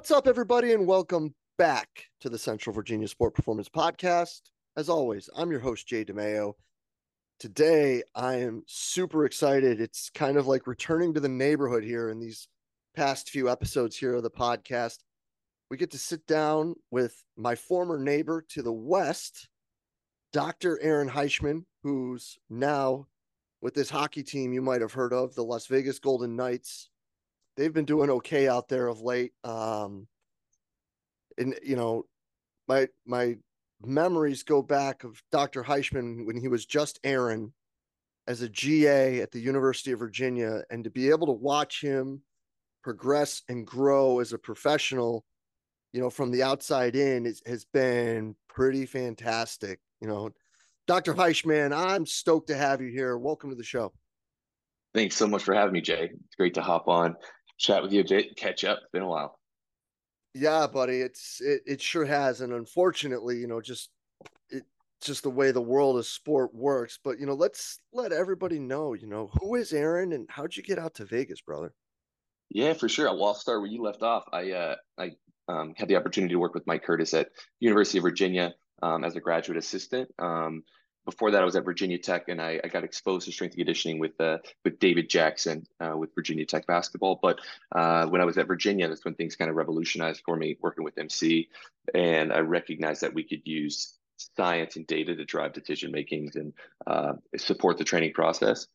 What's 0.00 0.10
up, 0.10 0.26
everybody, 0.26 0.72
and 0.72 0.86
welcome 0.86 1.34
back 1.58 2.06
to 2.22 2.30
the 2.30 2.38
Central 2.38 2.72
Virginia 2.72 3.06
Sport 3.06 3.34
Performance 3.34 3.68
Podcast. 3.68 4.40
As 4.74 4.88
always, 4.88 5.28
I'm 5.36 5.50
your 5.50 5.60
host, 5.60 5.86
Jay 5.86 6.06
DeMayo. 6.06 6.54
Today, 7.38 8.02
I 8.14 8.36
am 8.36 8.62
super 8.66 9.26
excited. 9.26 9.78
It's 9.78 10.08
kind 10.08 10.38
of 10.38 10.46
like 10.46 10.66
returning 10.66 11.12
to 11.12 11.20
the 11.20 11.28
neighborhood 11.28 11.84
here 11.84 12.08
in 12.08 12.18
these 12.18 12.48
past 12.96 13.28
few 13.28 13.50
episodes 13.50 13.94
here 13.94 14.14
of 14.14 14.22
the 14.22 14.30
podcast. 14.30 15.00
We 15.70 15.76
get 15.76 15.90
to 15.90 15.98
sit 15.98 16.26
down 16.26 16.76
with 16.90 17.22
my 17.36 17.54
former 17.54 17.98
neighbor 17.98 18.42
to 18.52 18.62
the 18.62 18.72
west, 18.72 19.50
Dr. 20.32 20.80
Aaron 20.80 21.10
Heishman, 21.10 21.64
who's 21.82 22.38
now 22.48 23.06
with 23.60 23.74
this 23.74 23.90
hockey 23.90 24.22
team 24.22 24.54
you 24.54 24.62
might 24.62 24.80
have 24.80 24.94
heard 24.94 25.12
of, 25.12 25.34
the 25.34 25.44
Las 25.44 25.66
Vegas 25.66 25.98
Golden 25.98 26.36
Knights 26.36 26.88
they've 27.56 27.72
been 27.72 27.84
doing 27.84 28.10
okay 28.10 28.48
out 28.48 28.68
there 28.68 28.88
of 28.88 29.00
late. 29.00 29.32
Um, 29.44 30.06
and 31.38 31.54
you 31.62 31.76
know, 31.76 32.04
my 32.68 32.88
my 33.06 33.36
memories 33.82 34.42
go 34.42 34.62
back 34.62 35.04
of 35.04 35.22
Dr. 35.32 35.62
Heishman 35.62 36.26
when 36.26 36.36
he 36.36 36.48
was 36.48 36.66
just 36.66 37.00
Aaron 37.04 37.52
as 38.26 38.42
a 38.42 38.48
GA 38.48 39.20
at 39.20 39.32
the 39.32 39.40
University 39.40 39.92
of 39.92 39.98
Virginia, 39.98 40.62
and 40.70 40.84
to 40.84 40.90
be 40.90 41.10
able 41.10 41.26
to 41.26 41.32
watch 41.32 41.80
him 41.80 42.22
progress 42.82 43.42
and 43.48 43.66
grow 43.66 44.20
as 44.20 44.32
a 44.32 44.38
professional, 44.38 45.24
you 45.92 46.00
know, 46.00 46.10
from 46.10 46.30
the 46.30 46.42
outside 46.42 46.96
in, 46.96 47.26
is, 47.26 47.42
has 47.46 47.64
been 47.64 48.34
pretty 48.48 48.86
fantastic. 48.86 49.80
You 50.00 50.08
know, 50.08 50.30
Dr. 50.86 51.14
Heishman, 51.14 51.76
I'm 51.76 52.06
stoked 52.06 52.48
to 52.48 52.56
have 52.56 52.80
you 52.80 52.88
here. 52.88 53.18
Welcome 53.18 53.50
to 53.50 53.56
the 53.56 53.64
show. 53.64 53.92
Thanks 54.94 55.16
so 55.16 55.26
much 55.26 55.44
for 55.44 55.54
having 55.54 55.72
me, 55.72 55.80
Jay. 55.80 56.10
It's 56.12 56.34
great 56.36 56.54
to 56.54 56.62
hop 56.62 56.88
on 56.88 57.14
chat 57.60 57.82
with 57.82 57.92
you 57.92 58.00
a 58.00 58.04
bit, 58.04 58.36
catch 58.36 58.64
up. 58.64 58.78
It's 58.82 58.90
been 58.90 59.02
a 59.02 59.08
while. 59.08 59.38
Yeah, 60.34 60.66
buddy, 60.66 61.00
it's 61.00 61.40
it, 61.40 61.62
it 61.66 61.82
sure 61.82 62.04
has, 62.04 62.40
and 62.40 62.52
unfortunately, 62.52 63.36
you 63.38 63.46
know, 63.46 63.60
just 63.60 63.90
it 64.48 64.64
just 65.02 65.22
the 65.22 65.30
way 65.30 65.50
the 65.50 65.60
world 65.60 65.98
of 65.98 66.06
sport 66.06 66.54
works. 66.54 66.98
But 67.02 67.18
you 67.18 67.26
know, 67.26 67.34
let's 67.34 67.80
let 67.92 68.12
everybody 68.12 68.58
know, 68.58 68.94
you 68.94 69.06
know, 69.06 69.30
who 69.40 69.56
is 69.56 69.72
Aaron 69.72 70.12
and 70.12 70.26
how'd 70.30 70.56
you 70.56 70.62
get 70.62 70.78
out 70.78 70.94
to 70.94 71.04
Vegas, 71.04 71.40
brother? 71.40 71.72
Yeah, 72.48 72.74
for 72.74 72.88
sure. 72.88 73.06
Well, 73.06 73.26
I'll 73.26 73.34
start 73.34 73.60
where 73.60 73.70
you 73.70 73.82
left 73.82 74.02
off. 74.02 74.24
I 74.32 74.52
uh, 74.52 74.76
I 74.98 75.10
um, 75.48 75.74
had 75.76 75.88
the 75.88 75.96
opportunity 75.96 76.34
to 76.34 76.40
work 76.40 76.54
with 76.54 76.66
Mike 76.66 76.84
Curtis 76.84 77.12
at 77.14 77.28
University 77.58 77.98
of 77.98 78.02
Virginia 78.02 78.54
um, 78.82 79.04
as 79.04 79.16
a 79.16 79.20
graduate 79.20 79.58
assistant. 79.58 80.08
Um, 80.18 80.62
before 81.04 81.30
that, 81.30 81.42
I 81.42 81.44
was 81.44 81.56
at 81.56 81.64
Virginia 81.64 81.98
Tech, 81.98 82.28
and 82.28 82.40
I, 82.40 82.60
I 82.62 82.68
got 82.68 82.84
exposed 82.84 83.26
to 83.26 83.32
strength 83.32 83.52
and 83.52 83.60
conditioning 83.60 83.98
with 83.98 84.20
uh, 84.20 84.38
with 84.64 84.78
David 84.78 85.08
Jackson 85.08 85.66
uh, 85.80 85.96
with 85.96 86.14
Virginia 86.14 86.46
Tech 86.46 86.66
basketball. 86.66 87.18
But 87.22 87.40
uh, 87.72 88.06
when 88.06 88.20
I 88.20 88.24
was 88.24 88.38
at 88.38 88.46
Virginia, 88.46 88.88
that's 88.88 89.04
when 89.04 89.14
things 89.14 89.36
kind 89.36 89.50
of 89.50 89.56
revolutionized 89.56 90.22
for 90.24 90.36
me, 90.36 90.56
working 90.60 90.84
with 90.84 90.98
MC, 90.98 91.48
and 91.94 92.32
I 92.32 92.40
recognized 92.40 93.00
that 93.02 93.14
we 93.14 93.24
could 93.24 93.42
use 93.44 93.94
science 94.36 94.76
and 94.76 94.86
data 94.86 95.16
to 95.16 95.24
drive 95.24 95.52
decision 95.52 95.92
makings 95.92 96.36
and 96.36 96.52
uh, 96.86 97.14
support 97.36 97.78
the 97.78 97.84
training 97.84 98.12
process. 98.12 98.66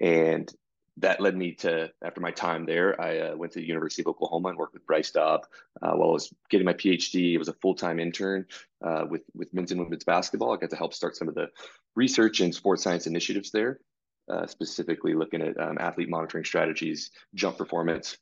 And 0.00 0.50
that 0.98 1.20
led 1.20 1.36
me 1.36 1.52
to 1.52 1.90
after 2.04 2.20
my 2.20 2.30
time 2.30 2.64
there 2.64 3.00
i 3.00 3.18
uh, 3.18 3.36
went 3.36 3.52
to 3.52 3.58
the 3.58 3.66
university 3.66 4.02
of 4.02 4.06
oklahoma 4.08 4.48
and 4.48 4.58
worked 4.58 4.74
with 4.74 4.86
bryce 4.86 5.10
daub 5.10 5.46
uh, 5.82 5.92
while 5.92 6.10
i 6.10 6.12
was 6.12 6.32
getting 6.50 6.64
my 6.64 6.72
phd 6.72 7.34
it 7.34 7.38
was 7.38 7.48
a 7.48 7.54
full-time 7.54 8.00
intern 8.00 8.46
uh, 8.84 9.04
with 9.08 9.22
with 9.34 9.52
men's 9.54 9.72
and 9.72 9.80
women's 9.80 10.04
basketball. 10.04 10.52
I 10.52 10.56
got 10.56 10.70
to 10.70 10.76
help 10.76 10.94
start 10.94 11.16
some 11.16 11.28
of 11.28 11.34
the 11.34 11.48
research 11.94 12.40
and 12.40 12.54
sports 12.54 12.82
science 12.82 13.06
initiatives 13.06 13.50
there 13.50 13.80
uh, 14.30 14.46
specifically 14.46 15.14
looking 15.14 15.42
at 15.42 15.58
um, 15.58 15.78
athlete 15.78 16.08
monitoring 16.08 16.44
strategies 16.44 17.10
jump 17.34 17.58
performance. 17.58 18.18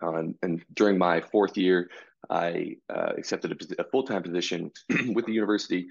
Um, 0.00 0.34
and 0.42 0.64
during 0.74 0.96
my 0.96 1.20
fourth 1.20 1.56
year 1.56 1.90
i 2.30 2.76
uh, 2.88 3.12
accepted 3.18 3.74
a, 3.78 3.82
a 3.82 3.84
full-time 3.84 4.22
position 4.22 4.70
with 5.12 5.26
the 5.26 5.32
university 5.32 5.88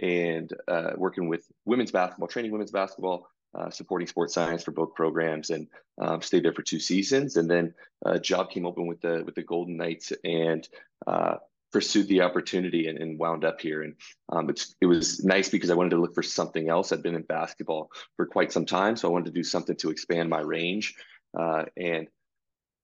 and 0.00 0.50
uh, 0.68 0.92
working 0.96 1.28
with 1.28 1.44
women's 1.66 1.90
basketball 1.90 2.28
training 2.28 2.50
women's 2.50 2.70
basketball 2.70 3.28
uh, 3.58 3.70
supporting 3.70 4.06
sports 4.06 4.34
science 4.34 4.62
for 4.62 4.70
both 4.70 4.94
programs 4.94 5.50
and 5.50 5.66
um, 6.00 6.22
stayed 6.22 6.44
there 6.44 6.54
for 6.54 6.62
two 6.62 6.80
seasons. 6.80 7.36
And 7.36 7.50
then 7.50 7.74
a 8.04 8.18
job 8.18 8.50
came 8.50 8.66
open 8.66 8.86
with 8.86 9.00
the 9.00 9.22
with 9.24 9.34
the 9.34 9.42
Golden 9.42 9.76
Knights 9.76 10.12
and 10.24 10.66
uh, 11.06 11.36
pursued 11.72 12.06
the 12.08 12.20
opportunity 12.20 12.88
and, 12.88 12.98
and, 12.98 13.18
wound 13.18 13.44
up 13.44 13.60
here. 13.60 13.82
And 13.82 13.94
um, 14.30 14.50
it's 14.50 14.74
it 14.80 14.86
was 14.86 15.24
nice 15.24 15.48
because 15.48 15.70
I 15.70 15.74
wanted 15.74 15.90
to 15.90 16.00
look 16.00 16.14
for 16.14 16.22
something 16.22 16.68
else. 16.68 16.92
I'd 16.92 17.02
been 17.02 17.14
in 17.14 17.22
basketball 17.22 17.90
for 18.16 18.26
quite 18.26 18.52
some 18.52 18.66
time, 18.66 18.96
so 18.96 19.08
I 19.08 19.12
wanted 19.12 19.26
to 19.26 19.32
do 19.32 19.42
something 19.42 19.76
to 19.76 19.90
expand 19.90 20.30
my 20.30 20.40
range. 20.40 20.94
Uh, 21.38 21.64
and 21.76 22.08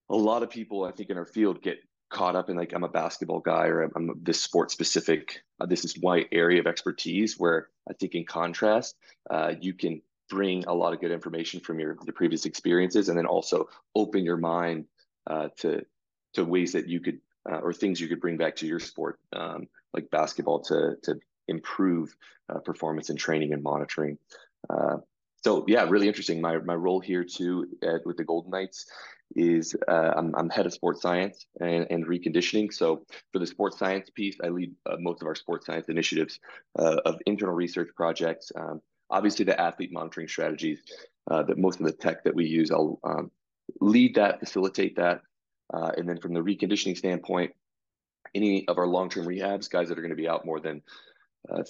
a 0.09 0.15
lot 0.15 0.43
of 0.43 0.49
people, 0.49 0.83
I 0.83 0.91
think, 0.91 1.09
in 1.09 1.17
our 1.17 1.25
field 1.25 1.61
get 1.61 1.77
caught 2.09 2.35
up 2.35 2.49
in 2.49 2.57
like 2.57 2.73
I'm 2.73 2.83
a 2.83 2.89
basketball 2.89 3.39
guy 3.39 3.67
or 3.67 3.83
I'm, 3.83 3.91
I'm 3.95 4.11
this 4.23 4.41
sport 4.41 4.71
specific. 4.71 5.41
Uh, 5.59 5.67
this 5.67 5.85
is 5.85 6.01
my 6.01 6.25
area 6.31 6.59
of 6.59 6.67
expertise. 6.67 7.35
Where 7.37 7.69
I 7.89 7.93
think, 7.93 8.15
in 8.15 8.25
contrast, 8.25 8.95
uh, 9.29 9.53
you 9.59 9.73
can 9.73 10.01
bring 10.29 10.65
a 10.65 10.73
lot 10.73 10.93
of 10.93 11.01
good 11.01 11.11
information 11.11 11.59
from 11.59 11.79
your 11.79 11.95
previous 12.15 12.45
experiences, 12.45 13.09
and 13.09 13.17
then 13.17 13.25
also 13.25 13.67
open 13.95 14.23
your 14.23 14.37
mind 14.37 14.85
uh, 15.27 15.49
to 15.57 15.85
to 16.33 16.45
ways 16.45 16.71
that 16.73 16.87
you 16.87 16.99
could 16.99 17.19
uh, 17.49 17.57
or 17.57 17.73
things 17.73 17.99
you 17.99 18.07
could 18.07 18.21
bring 18.21 18.37
back 18.37 18.55
to 18.57 18.67
your 18.67 18.79
sport, 18.79 19.19
um, 19.33 19.67
like 19.93 20.09
basketball, 20.11 20.61
to 20.61 20.95
to 21.03 21.19
improve 21.47 22.15
uh, 22.49 22.59
performance 22.59 23.09
and 23.09 23.19
training 23.19 23.53
and 23.53 23.63
monitoring. 23.63 24.17
Uh, 24.69 24.97
so 25.43 25.65
yeah, 25.67 25.85
really 25.89 26.07
interesting. 26.07 26.41
My 26.41 26.57
my 26.59 26.75
role 26.75 26.99
here 26.99 27.23
too 27.23 27.65
at, 27.81 28.05
with 28.05 28.17
the 28.17 28.23
Golden 28.23 28.51
Knights 28.51 28.85
is 29.35 29.75
uh, 29.87 30.13
I'm, 30.15 30.33
I'm 30.35 30.49
head 30.49 30.65
of 30.65 30.73
sports 30.73 31.01
science 31.01 31.45
and, 31.61 31.85
and 31.91 32.05
reconditioning. 32.05 32.73
So 32.73 33.05
for 33.31 33.37
the 33.37 33.45
sports 33.45 33.77
science 33.77 34.09
piece, 34.09 34.37
I 34.43 34.49
lead 34.49 34.73
uh, 34.87 34.97
most 34.99 35.21
of 35.21 35.27
our 35.27 35.35
sports 35.35 35.67
science 35.67 35.87
initiatives 35.87 36.39
of 36.75 37.15
internal 37.27 37.53
research 37.53 37.89
projects, 37.95 38.51
um, 38.55 38.81
obviously 39.09 39.45
the 39.45 39.59
athlete 39.59 39.91
monitoring 39.91 40.27
strategies 40.27 40.79
uh, 41.29 41.43
that 41.43 41.57
most 41.57 41.79
of 41.79 41.85
the 41.85 41.91
tech 41.91 42.23
that 42.23 42.35
we 42.35 42.45
use, 42.45 42.71
I'll 42.71 42.99
um, 43.03 43.31
lead 43.81 44.15
that, 44.15 44.39
facilitate 44.39 44.95
that. 44.95 45.21
Uh, 45.73 45.91
and 45.97 46.09
then 46.09 46.19
from 46.19 46.33
the 46.33 46.39
reconditioning 46.39 46.97
standpoint, 46.97 47.53
any 48.33 48.67
of 48.67 48.77
our 48.77 48.87
long-term 48.87 49.25
rehabs, 49.25 49.69
guys 49.69 49.89
that 49.89 49.97
are 49.97 50.01
going 50.01 50.09
to 50.09 50.15
be 50.15 50.27
out 50.27 50.45
more 50.45 50.59
than 50.59 50.81
uh, 51.51 51.63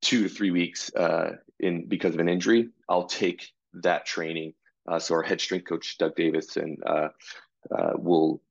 two 0.00 0.24
to 0.24 0.28
three 0.28 0.50
weeks 0.50 0.94
uh, 0.94 1.36
in 1.60 1.86
because 1.86 2.14
of 2.14 2.20
an 2.20 2.28
injury, 2.28 2.70
I'll 2.88 3.06
take 3.06 3.52
that 3.74 4.06
training. 4.06 4.54
Uh, 4.88 4.98
so 4.98 5.14
our 5.14 5.22
head 5.22 5.40
strength 5.40 5.68
coach, 5.68 5.96
Doug 5.98 6.16
Davis, 6.16 6.56
and 6.56 6.78
uh, 6.84 7.08
will 7.94 8.42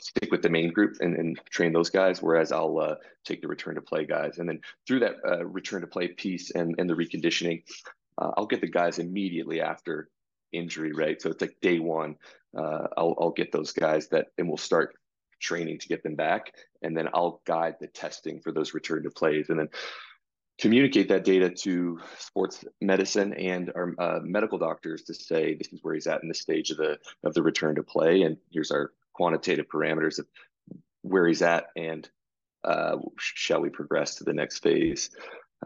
stick 0.00 0.30
with 0.30 0.42
the 0.42 0.48
main 0.48 0.72
group 0.72 0.96
and, 1.00 1.16
and 1.16 1.40
train 1.50 1.72
those 1.72 1.90
guys, 1.90 2.22
whereas 2.22 2.52
I'll 2.52 2.78
uh, 2.78 2.94
take 3.24 3.42
the 3.42 3.48
return 3.48 3.74
to 3.74 3.80
play 3.80 4.04
guys. 4.04 4.38
And 4.38 4.48
then 4.48 4.60
through 4.86 5.00
that 5.00 5.16
uh, 5.26 5.44
return 5.44 5.80
to 5.80 5.86
play 5.86 6.08
piece 6.08 6.50
and, 6.50 6.74
and 6.78 6.88
the 6.88 6.94
reconditioning, 6.94 7.62
uh, 8.18 8.30
I'll 8.36 8.46
get 8.46 8.60
the 8.60 8.68
guys 8.68 8.98
immediately 8.98 9.60
after 9.60 10.08
injury, 10.52 10.92
right? 10.92 11.20
So 11.20 11.30
it's 11.30 11.40
like 11.40 11.56
day 11.60 11.78
one. 11.78 12.16
Uh, 12.56 12.86
I'll, 12.96 13.16
I'll 13.20 13.32
get 13.32 13.52
those 13.52 13.72
guys 13.72 14.08
that, 14.08 14.28
and 14.38 14.48
we'll 14.48 14.56
start 14.56 14.94
training 15.40 15.78
to 15.80 15.88
get 15.88 16.02
them 16.02 16.14
back. 16.14 16.52
And 16.82 16.96
then 16.96 17.08
I'll 17.12 17.40
guide 17.44 17.76
the 17.80 17.88
testing 17.88 18.40
for 18.40 18.52
those 18.52 18.74
return 18.74 19.02
to 19.02 19.10
plays. 19.10 19.48
And 19.48 19.58
then 19.58 19.68
communicate 20.58 21.08
that 21.08 21.24
data 21.24 21.50
to 21.50 21.98
sports 22.18 22.64
medicine 22.80 23.34
and 23.34 23.72
our 23.74 23.94
uh, 23.98 24.20
medical 24.22 24.58
doctors 24.58 25.02
to 25.02 25.14
say 25.14 25.54
this 25.54 25.72
is 25.72 25.80
where 25.82 25.94
he's 25.94 26.06
at 26.06 26.22
in 26.22 26.28
the 26.28 26.34
stage 26.34 26.70
of 26.70 26.76
the 26.76 26.96
of 27.24 27.34
the 27.34 27.42
return 27.42 27.74
to 27.74 27.82
play 27.82 28.22
and 28.22 28.36
here's 28.52 28.70
our 28.70 28.92
quantitative 29.14 29.66
parameters 29.72 30.18
of 30.18 30.26
where 31.02 31.26
he's 31.26 31.42
at 31.42 31.66
and 31.76 32.08
uh, 32.64 32.96
shall 33.18 33.60
we 33.60 33.68
progress 33.68 34.16
to 34.16 34.24
the 34.24 34.32
next 34.32 34.62
phase. 34.62 35.10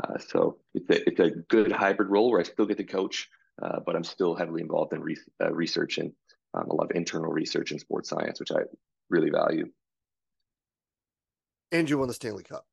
Uh, 0.00 0.19
so 0.19 0.58
it's 0.75 0.90
a, 0.90 1.08
it's 1.08 1.20
a 1.20 1.31
good 1.49 1.73
hybrid 1.73 2.11
role 2.11 2.31
where 2.31 2.40
I 2.40 2.44
still 2.44 2.67
get 2.67 2.76
to 2.78 2.84
coach, 2.84 3.28
uh, 3.62 3.81
but 3.84 3.96
I'm 3.96 4.05
still 4.05 4.34
heavily 4.34 4.62
involved 4.62 4.93
in 4.93 5.00
re- 5.00 5.17
uh, 5.43 5.52
research 5.52 5.99
and 5.99 6.12
um, 6.55 6.69
a 6.69 6.75
lot 6.75 6.90
of 6.90 6.96
internal 6.96 7.32
research 7.32 7.73
in 7.73 7.78
sports 7.78 8.08
science, 8.08 8.40
which 8.40 8.52
I 8.52 8.61
really 9.11 9.31
value. 9.31 9.69
And 11.70 11.88
you 11.88 11.99
won 11.99 12.08
the 12.08 12.14
Stanley 12.14 12.44
Cup. 12.44 12.64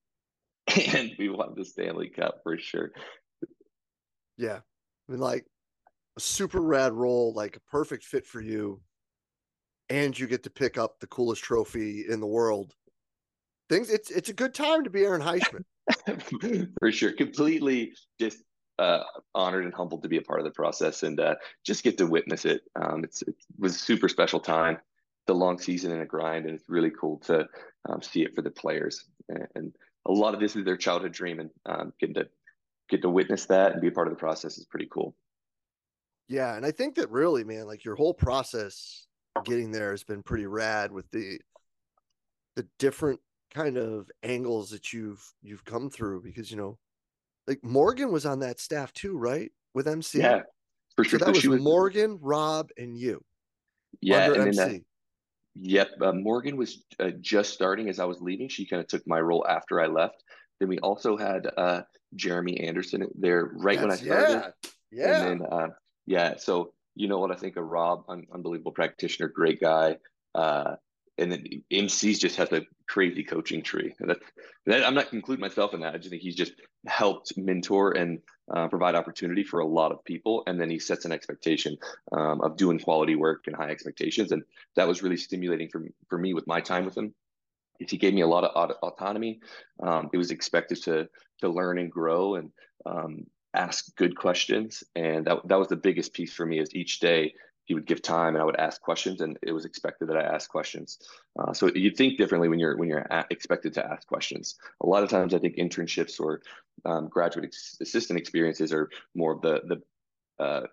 And 0.95 1.11
we 1.19 1.29
won 1.29 1.53
the 1.55 1.65
Stanley 1.65 2.09
Cup 2.09 2.39
for 2.43 2.57
sure. 2.57 2.91
Yeah. 4.37 4.59
I 5.07 5.11
mean, 5.11 5.21
like 5.21 5.45
a 6.17 6.19
super 6.19 6.59
rad 6.59 6.93
role, 6.93 7.33
like 7.33 7.57
a 7.57 7.71
perfect 7.71 8.03
fit 8.03 8.25
for 8.25 8.41
you 8.41 8.81
and 9.89 10.17
you 10.17 10.27
get 10.27 10.43
to 10.43 10.49
pick 10.49 10.77
up 10.77 10.99
the 10.99 11.07
coolest 11.07 11.43
trophy 11.43 12.05
in 12.07 12.19
the 12.19 12.27
world. 12.27 12.73
Things 13.69 13.89
it's 13.89 14.11
it's 14.11 14.29
a 14.29 14.33
good 14.33 14.53
time 14.53 14.83
to 14.83 14.89
be 14.89 15.03
Aaron 15.03 15.21
Heishman. 15.21 15.63
For 16.79 16.91
sure. 16.91 17.11
Completely 17.13 17.93
just 18.19 18.39
uh, 18.79 19.03
honored 19.33 19.65
and 19.65 19.73
humbled 19.73 20.03
to 20.03 20.09
be 20.09 20.17
a 20.17 20.21
part 20.21 20.39
of 20.39 20.45
the 20.45 20.51
process 20.51 21.03
and 21.03 21.19
uh, 21.19 21.35
just 21.65 21.83
get 21.83 21.97
to 21.97 22.07
witness 22.07 22.45
it. 22.45 22.61
Um, 22.75 23.03
it's 23.03 23.21
it 23.23 23.35
was 23.57 23.75
a 23.75 23.79
super 23.79 24.09
special 24.09 24.39
time. 24.39 24.77
The 25.27 25.33
long 25.33 25.57
season 25.57 25.91
and 25.91 26.03
a 26.03 26.05
grind, 26.05 26.45
and 26.45 26.53
it's 26.53 26.69
really 26.69 26.91
cool 26.91 27.17
to 27.25 27.47
um, 27.89 28.01
see 28.01 28.21
it 28.21 28.35
for 28.35 28.43
the 28.43 28.51
players. 28.51 29.05
And, 29.27 29.47
and, 29.55 29.75
a 30.07 30.11
lot 30.11 30.35
of 30.35 30.39
this 30.39 30.55
is 30.55 30.63
their 30.63 30.77
childhood 30.77 31.13
dream, 31.13 31.39
and 31.39 31.49
um, 31.65 31.91
getting 31.99 32.13
to 32.13 32.27
get 32.89 33.01
to 33.01 33.09
witness 33.09 33.47
that 33.47 33.71
and 33.71 33.81
be 33.81 33.87
a 33.87 33.91
part 33.91 34.05
of 34.05 34.13
the 34.13 34.19
process 34.19 34.59
is 34.59 34.65
pretty 34.65 34.87
cool. 34.93 35.15
Yeah, 36.27 36.55
and 36.55 36.63
I 36.63 36.69
think 36.69 36.93
that 36.95 37.09
really, 37.09 37.43
man, 37.43 37.65
like 37.65 37.83
your 37.83 37.95
whole 37.95 38.13
process 38.13 39.04
getting 39.43 39.71
there 39.71 39.91
has 39.91 40.03
been 40.03 40.23
pretty 40.23 40.45
rad 40.45 40.91
with 40.91 41.09
the 41.11 41.39
the 42.55 42.65
different 42.79 43.19
kind 43.53 43.77
of 43.77 44.09
angles 44.23 44.69
that 44.69 44.93
you've 44.93 45.23
you've 45.41 45.65
come 45.65 45.89
through 45.89 46.21
because 46.21 46.49
you 46.49 46.57
know 46.57 46.77
like 47.47 47.63
Morgan 47.63 48.11
was 48.11 48.25
on 48.25 48.39
that 48.39 48.59
staff 48.59 48.91
too, 48.93 49.17
right? 49.17 49.51
With 49.73 49.87
MC. 49.87 50.19
Yeah, 50.19 50.41
for 50.95 51.03
sure. 51.03 51.19
So 51.19 51.25
that 51.25 51.35
was, 51.35 51.45
was, 51.45 51.61
Morgan, 51.61 52.17
Rob, 52.21 52.69
and 52.77 52.97
you. 52.97 53.21
Yeah, 54.01 54.31
and 54.31 54.47
MC. 54.47 54.55
That, 54.55 54.81
yep. 55.55 55.89
Uh, 56.01 56.13
Morgan 56.13 56.57
was 56.57 56.83
uh, 56.99 57.11
just 57.21 57.53
starting 57.53 57.89
as 57.89 57.99
I 57.99 58.05
was 58.05 58.19
leaving. 58.21 58.49
She 58.49 58.65
kind 58.65 58.81
of 58.81 58.87
took 58.87 59.03
my 59.05 59.19
role 59.19 59.45
after 59.47 59.79
I 59.79 59.87
left. 59.87 60.23
Then 60.59 60.69
we 60.69 60.79
also 60.79 61.17
had 61.17 61.47
uh, 61.57 61.81
Jeremy 62.15 62.59
Anderson 62.61 63.07
there 63.15 63.51
right 63.55 63.79
That's, 63.79 64.01
when 64.01 64.13
I 64.13 64.17
started. 64.17 64.53
Yeah. 64.63 64.69
Yeah. 64.91 65.25
And 65.25 65.41
then, 65.41 65.47
uh, 65.51 65.67
yeah. 66.05 66.35
So 66.37 66.73
you 66.95 67.07
know 67.07 67.19
what 67.19 67.31
I 67.31 67.35
think 67.35 67.57
of 67.57 67.65
Rob, 67.65 68.05
un- 68.07 68.27
unbelievable 68.33 68.71
practitioner, 68.71 69.27
great 69.27 69.59
guy. 69.59 69.97
Uh, 70.33 70.75
and 71.17 71.31
then 71.31 71.45
MC's 71.71 72.19
just 72.19 72.35
has 72.35 72.51
a 72.51 72.63
crazy 72.87 73.23
coaching 73.23 73.61
tree. 73.61 73.93
That's 73.99 74.19
that, 74.65 74.85
I'm 74.85 74.95
not 74.95 75.13
including 75.13 75.41
myself 75.41 75.73
in 75.73 75.81
that. 75.81 75.93
I 75.93 75.97
just 75.97 76.09
think 76.09 76.21
he's 76.21 76.35
just 76.35 76.53
helped 76.87 77.37
mentor 77.37 77.91
and 77.91 78.19
uh, 78.53 78.67
provide 78.67 78.95
opportunity 78.95 79.43
for 79.43 79.59
a 79.59 79.65
lot 79.65 79.91
of 79.91 80.03
people, 80.03 80.43
and 80.47 80.59
then 80.59 80.69
he 80.69 80.79
sets 80.79 81.05
an 81.05 81.11
expectation 81.11 81.77
um, 82.11 82.41
of 82.41 82.57
doing 82.57 82.79
quality 82.79 83.15
work 83.15 83.45
and 83.47 83.55
high 83.55 83.69
expectations, 83.69 84.31
and 84.31 84.43
that 84.75 84.87
was 84.87 85.03
really 85.03 85.17
stimulating 85.17 85.69
for 85.69 85.83
for 86.09 86.17
me 86.17 86.33
with 86.33 86.47
my 86.47 86.59
time 86.59 86.85
with 86.85 86.97
him. 86.97 87.13
He 87.79 87.97
gave 87.97 88.13
me 88.13 88.21
a 88.21 88.27
lot 88.27 88.43
of 88.43 88.77
autonomy. 88.81 89.39
Um, 89.81 90.09
it 90.13 90.17
was 90.17 90.31
expected 90.31 90.81
to 90.83 91.07
to 91.41 91.49
learn 91.49 91.79
and 91.79 91.91
grow 91.91 92.35
and 92.35 92.51
um, 92.85 93.25
ask 93.55 93.95
good 93.95 94.15
questions, 94.15 94.83
and 94.95 95.25
that 95.25 95.47
that 95.47 95.59
was 95.59 95.67
the 95.67 95.75
biggest 95.75 96.13
piece 96.13 96.33
for 96.33 96.45
me. 96.45 96.59
Is 96.59 96.73
each 96.73 96.99
day 96.99 97.33
he 97.65 97.73
would 97.73 97.85
give 97.85 98.01
time 98.01 98.35
and 98.35 98.41
I 98.41 98.45
would 98.45 98.59
ask 98.59 98.79
questions 98.79 99.21
and 99.21 99.37
it 99.41 99.51
was 99.51 99.65
expected 99.65 100.07
that 100.09 100.17
I 100.17 100.21
ask 100.21 100.49
questions. 100.49 100.99
Uh, 101.37 101.51
so 101.51 101.71
you 101.73 101.89
think 101.89 102.17
differently 102.17 102.47
when 102.47 102.59
you're 102.59 102.77
when 102.77 102.87
you're 102.87 103.05
expected 103.31 103.73
to 103.73 103.85
ask 103.85 104.07
questions. 104.07 104.55
A 104.81 104.85
lot 104.85 105.03
of 105.03 105.09
times 105.09 105.33
I 105.33 105.39
think 105.39 105.55
internships 105.55 106.19
or 106.19 106.41
um, 106.85 107.07
graduate 107.07 107.45
ex- 107.45 107.77
assistant 107.81 108.19
experiences 108.19 108.71
are 108.71 108.89
more 109.15 109.33
of 109.33 109.41
the 109.41 109.61
the 110.37 110.43
uh, 110.43 110.67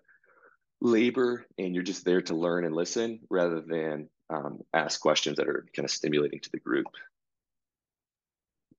labor 0.81 1.45
and 1.57 1.73
you're 1.73 1.83
just 1.83 2.05
there 2.05 2.21
to 2.21 2.35
learn 2.35 2.63
and 2.63 2.75
listen 2.75 3.19
rather 3.29 3.61
than 3.61 4.09
um, 4.29 4.61
ask 4.73 5.01
questions 5.01 5.37
that 5.37 5.47
are 5.47 5.65
kind 5.75 5.85
of 5.85 5.91
stimulating 5.91 6.39
to 6.41 6.51
the 6.51 6.59
group. 6.59 6.87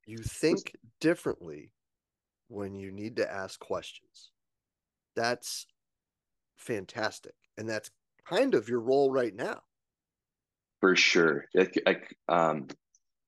You 0.06 0.18
think 0.18 0.76
differently 1.00 1.72
when 2.48 2.74
you 2.74 2.90
need 2.90 3.16
to 3.16 3.32
ask 3.32 3.58
questions. 3.60 4.30
That's 5.16 5.66
fantastic. 6.56 7.34
And 7.56 7.68
that's 7.68 7.90
kind 8.28 8.54
of 8.54 8.68
your 8.68 8.80
role 8.80 9.10
right 9.10 9.34
now. 9.34 9.60
For 10.80 10.96
sure. 10.96 11.46
I, 11.56 11.68
I, 11.86 11.96
um, 12.28 12.68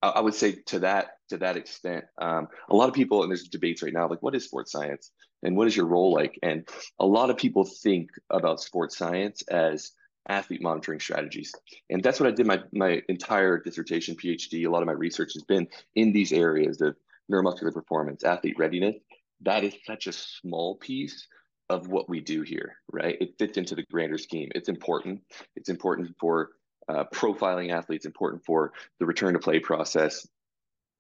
I 0.03 0.21
would 0.21 0.35
say 0.35 0.57
to 0.67 0.81
that 0.81 1.09
to 1.31 1.39
that 1.39 1.57
extent, 1.57 2.05
um, 2.19 2.49
a 2.69 2.77
lot 2.77 2.89
of 2.89 2.95
people 2.95 3.23
and 3.23 3.31
there's 3.31 3.49
debates 3.49 3.83
right 3.83 3.93
now 3.93 4.09
like 4.09 4.23
what 4.23 4.35
is 4.35 4.45
sports 4.45 4.73
science 4.73 5.11
and 5.43 5.57
what 5.57 5.67
is 5.67 5.77
your 5.77 5.87
role 5.87 6.13
like? 6.13 6.39
And 6.43 6.69
a 6.99 7.07
lot 7.07 7.31
of 7.31 7.37
people 7.37 7.65
think 7.65 8.11
about 8.31 8.61
sports 8.61 8.97
science 8.97 9.43
as 9.49 9.93
athlete 10.29 10.63
monitoring 10.63 11.01
strategies, 11.01 11.53
and 11.89 12.03
that's 12.03 12.21
what 12.21 12.29
I 12.29 12.33
did 12.33 12.47
my 12.47 12.63
my 12.73 13.03
entire 13.09 13.59
dissertation, 13.59 14.17
PhD. 14.17 14.67
A 14.67 14.71
lot 14.71 14.83
of 14.83 14.87
my 14.87 14.93
research 14.93 15.33
has 15.35 15.45
been 15.45 15.67
in 15.95 16.13
these 16.13 16.33
areas 16.33 16.81
of 16.81 16.97
neuromuscular 17.31 17.73
performance, 17.73 18.25
athlete 18.25 18.57
readiness. 18.59 18.97
That 19.43 19.65
is 19.65 19.75
such 19.85 20.07
a 20.07 20.13
small 20.13 20.77
piece 20.77 21.27
of 21.69 21.89
what 21.89 22.09
we 22.09 22.21
do 22.21 22.43
here, 22.43 22.77
right? 22.93 23.17
It 23.21 23.39
fits 23.39 23.59
into 23.59 23.75
the 23.75 23.85
grander 23.91 24.19
scheme. 24.19 24.51
It's 24.55 24.69
important. 24.69 25.23
It's 25.57 25.69
important 25.69 26.15
for 26.19 26.51
uh, 26.89 27.05
profiling 27.13 27.73
athletes. 27.73 28.07
Important 28.07 28.45
for 28.45 28.73
the 29.01 29.07
return 29.07 29.35
to 29.35 29.41
play 29.41 29.59
process. 29.59 30.27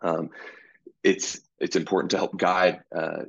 Um, 0.02 0.30
it's 1.02 1.40
it's 1.58 1.76
important 1.76 2.10
to 2.10 2.18
help 2.18 2.36
guide 2.36 2.80
uh, 2.94 3.24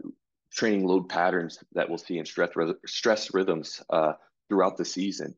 training 0.51 0.85
load 0.85 1.09
patterns 1.09 1.59
that 1.73 1.89
we'll 1.89 1.97
see 1.99 2.17
in 2.17 2.25
stress 2.25 2.49
stress 2.85 3.33
rhythms 3.33 3.81
uh, 3.89 4.13
throughout 4.49 4.77
the 4.77 4.85
season. 4.85 5.35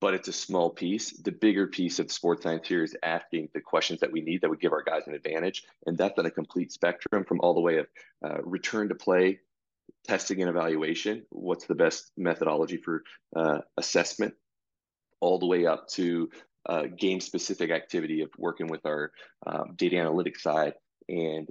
But 0.00 0.14
it's 0.14 0.28
a 0.28 0.32
small 0.32 0.70
piece. 0.70 1.12
The 1.12 1.32
bigger 1.32 1.66
piece 1.66 1.98
of 1.98 2.12
sports 2.12 2.42
science 2.42 2.68
here 2.68 2.84
is 2.84 2.94
asking 3.02 3.48
the 3.54 3.62
questions 3.62 4.00
that 4.00 4.12
we 4.12 4.20
need 4.20 4.42
that 4.42 4.50
would 4.50 4.60
give 4.60 4.72
our 4.72 4.82
guys 4.82 5.06
an 5.06 5.14
advantage, 5.14 5.64
and 5.86 5.96
that's 5.96 6.18
on 6.18 6.26
a 6.26 6.30
complete 6.30 6.70
spectrum 6.70 7.24
from 7.24 7.40
all 7.40 7.54
the 7.54 7.60
way 7.60 7.78
of 7.78 7.86
uh, 8.24 8.42
return 8.42 8.88
to 8.90 8.94
play 8.94 9.40
testing 10.06 10.40
and 10.40 10.50
evaluation, 10.50 11.24
what's 11.30 11.66
the 11.66 11.74
best 11.74 12.12
methodology 12.16 12.76
for 12.76 13.02
uh, 13.34 13.58
assessment, 13.76 14.34
all 15.20 15.38
the 15.38 15.46
way 15.46 15.66
up 15.66 15.88
to 15.88 16.30
uh, 16.68 16.84
game 16.96 17.20
specific 17.20 17.70
activity 17.70 18.22
of 18.22 18.30
working 18.38 18.66
with 18.66 18.84
our 18.86 19.12
um, 19.46 19.74
data 19.76 19.96
analytics 19.96 20.40
side 20.40 20.74
and 21.08 21.48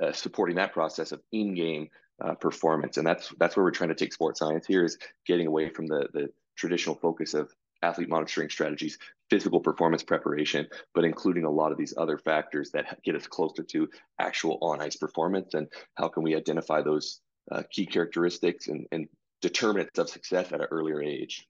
uh, 0.00 0.12
supporting 0.12 0.56
that 0.56 0.72
process 0.72 1.12
of 1.12 1.20
in-game 1.32 1.88
uh, 2.24 2.34
performance. 2.34 2.96
And 2.96 3.06
that's 3.06 3.32
that's 3.38 3.56
where 3.56 3.64
we're 3.64 3.72
trying 3.72 3.90
to 3.90 3.94
take 3.94 4.12
sports 4.12 4.38
science 4.38 4.66
here 4.66 4.84
is 4.84 4.98
getting 5.26 5.46
away 5.46 5.68
from 5.68 5.86
the 5.86 6.08
the 6.12 6.28
traditional 6.56 6.94
focus 6.94 7.34
of 7.34 7.52
athlete 7.82 8.08
monitoring 8.08 8.48
strategies, 8.48 8.98
physical 9.30 9.60
performance 9.60 10.02
preparation, 10.02 10.66
but 10.94 11.04
including 11.04 11.44
a 11.44 11.50
lot 11.50 11.72
of 11.72 11.78
these 11.78 11.94
other 11.96 12.18
factors 12.18 12.70
that 12.70 13.02
get 13.02 13.16
us 13.16 13.26
closer 13.26 13.62
to 13.62 13.88
actual 14.18 14.58
on 14.62 14.80
ice 14.80 14.96
performance 14.96 15.54
and 15.54 15.68
how 15.94 16.08
can 16.08 16.22
we 16.22 16.36
identify 16.36 16.82
those 16.82 17.20
uh, 17.50 17.62
key 17.70 17.86
characteristics 17.86 18.68
and, 18.68 18.86
and 18.92 19.08
determinants 19.40 19.98
of 19.98 20.08
success 20.08 20.52
at 20.52 20.60
an 20.60 20.66
earlier 20.70 21.02
age. 21.02 21.48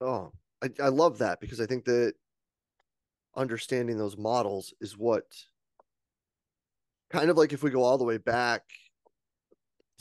Oh, 0.00 0.32
I, 0.62 0.70
I 0.82 0.88
love 0.88 1.18
that 1.18 1.40
because 1.40 1.60
I 1.60 1.66
think 1.66 1.84
that 1.84 2.14
understanding 3.36 3.98
those 3.98 4.16
models 4.16 4.74
is 4.80 4.96
what 4.96 5.24
kind 7.10 7.30
of 7.30 7.36
like 7.36 7.52
if 7.52 7.62
we 7.62 7.70
go 7.70 7.82
all 7.82 7.98
the 7.98 8.04
way 8.04 8.18
back 8.18 8.62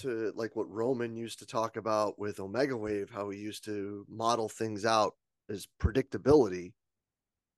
to 0.02 0.32
like 0.36 0.56
what 0.56 0.70
Roman 0.70 1.16
used 1.16 1.40
to 1.40 1.46
talk 1.46 1.78
about 1.78 2.20
with 2.20 2.38
Omegawave, 2.38 3.10
how 3.10 3.30
he 3.30 3.40
used 3.40 3.64
to 3.66 4.06
model 4.10 4.50
things 4.50 4.86
out 4.86 5.16
as 5.50 5.68
predictability 5.82 6.74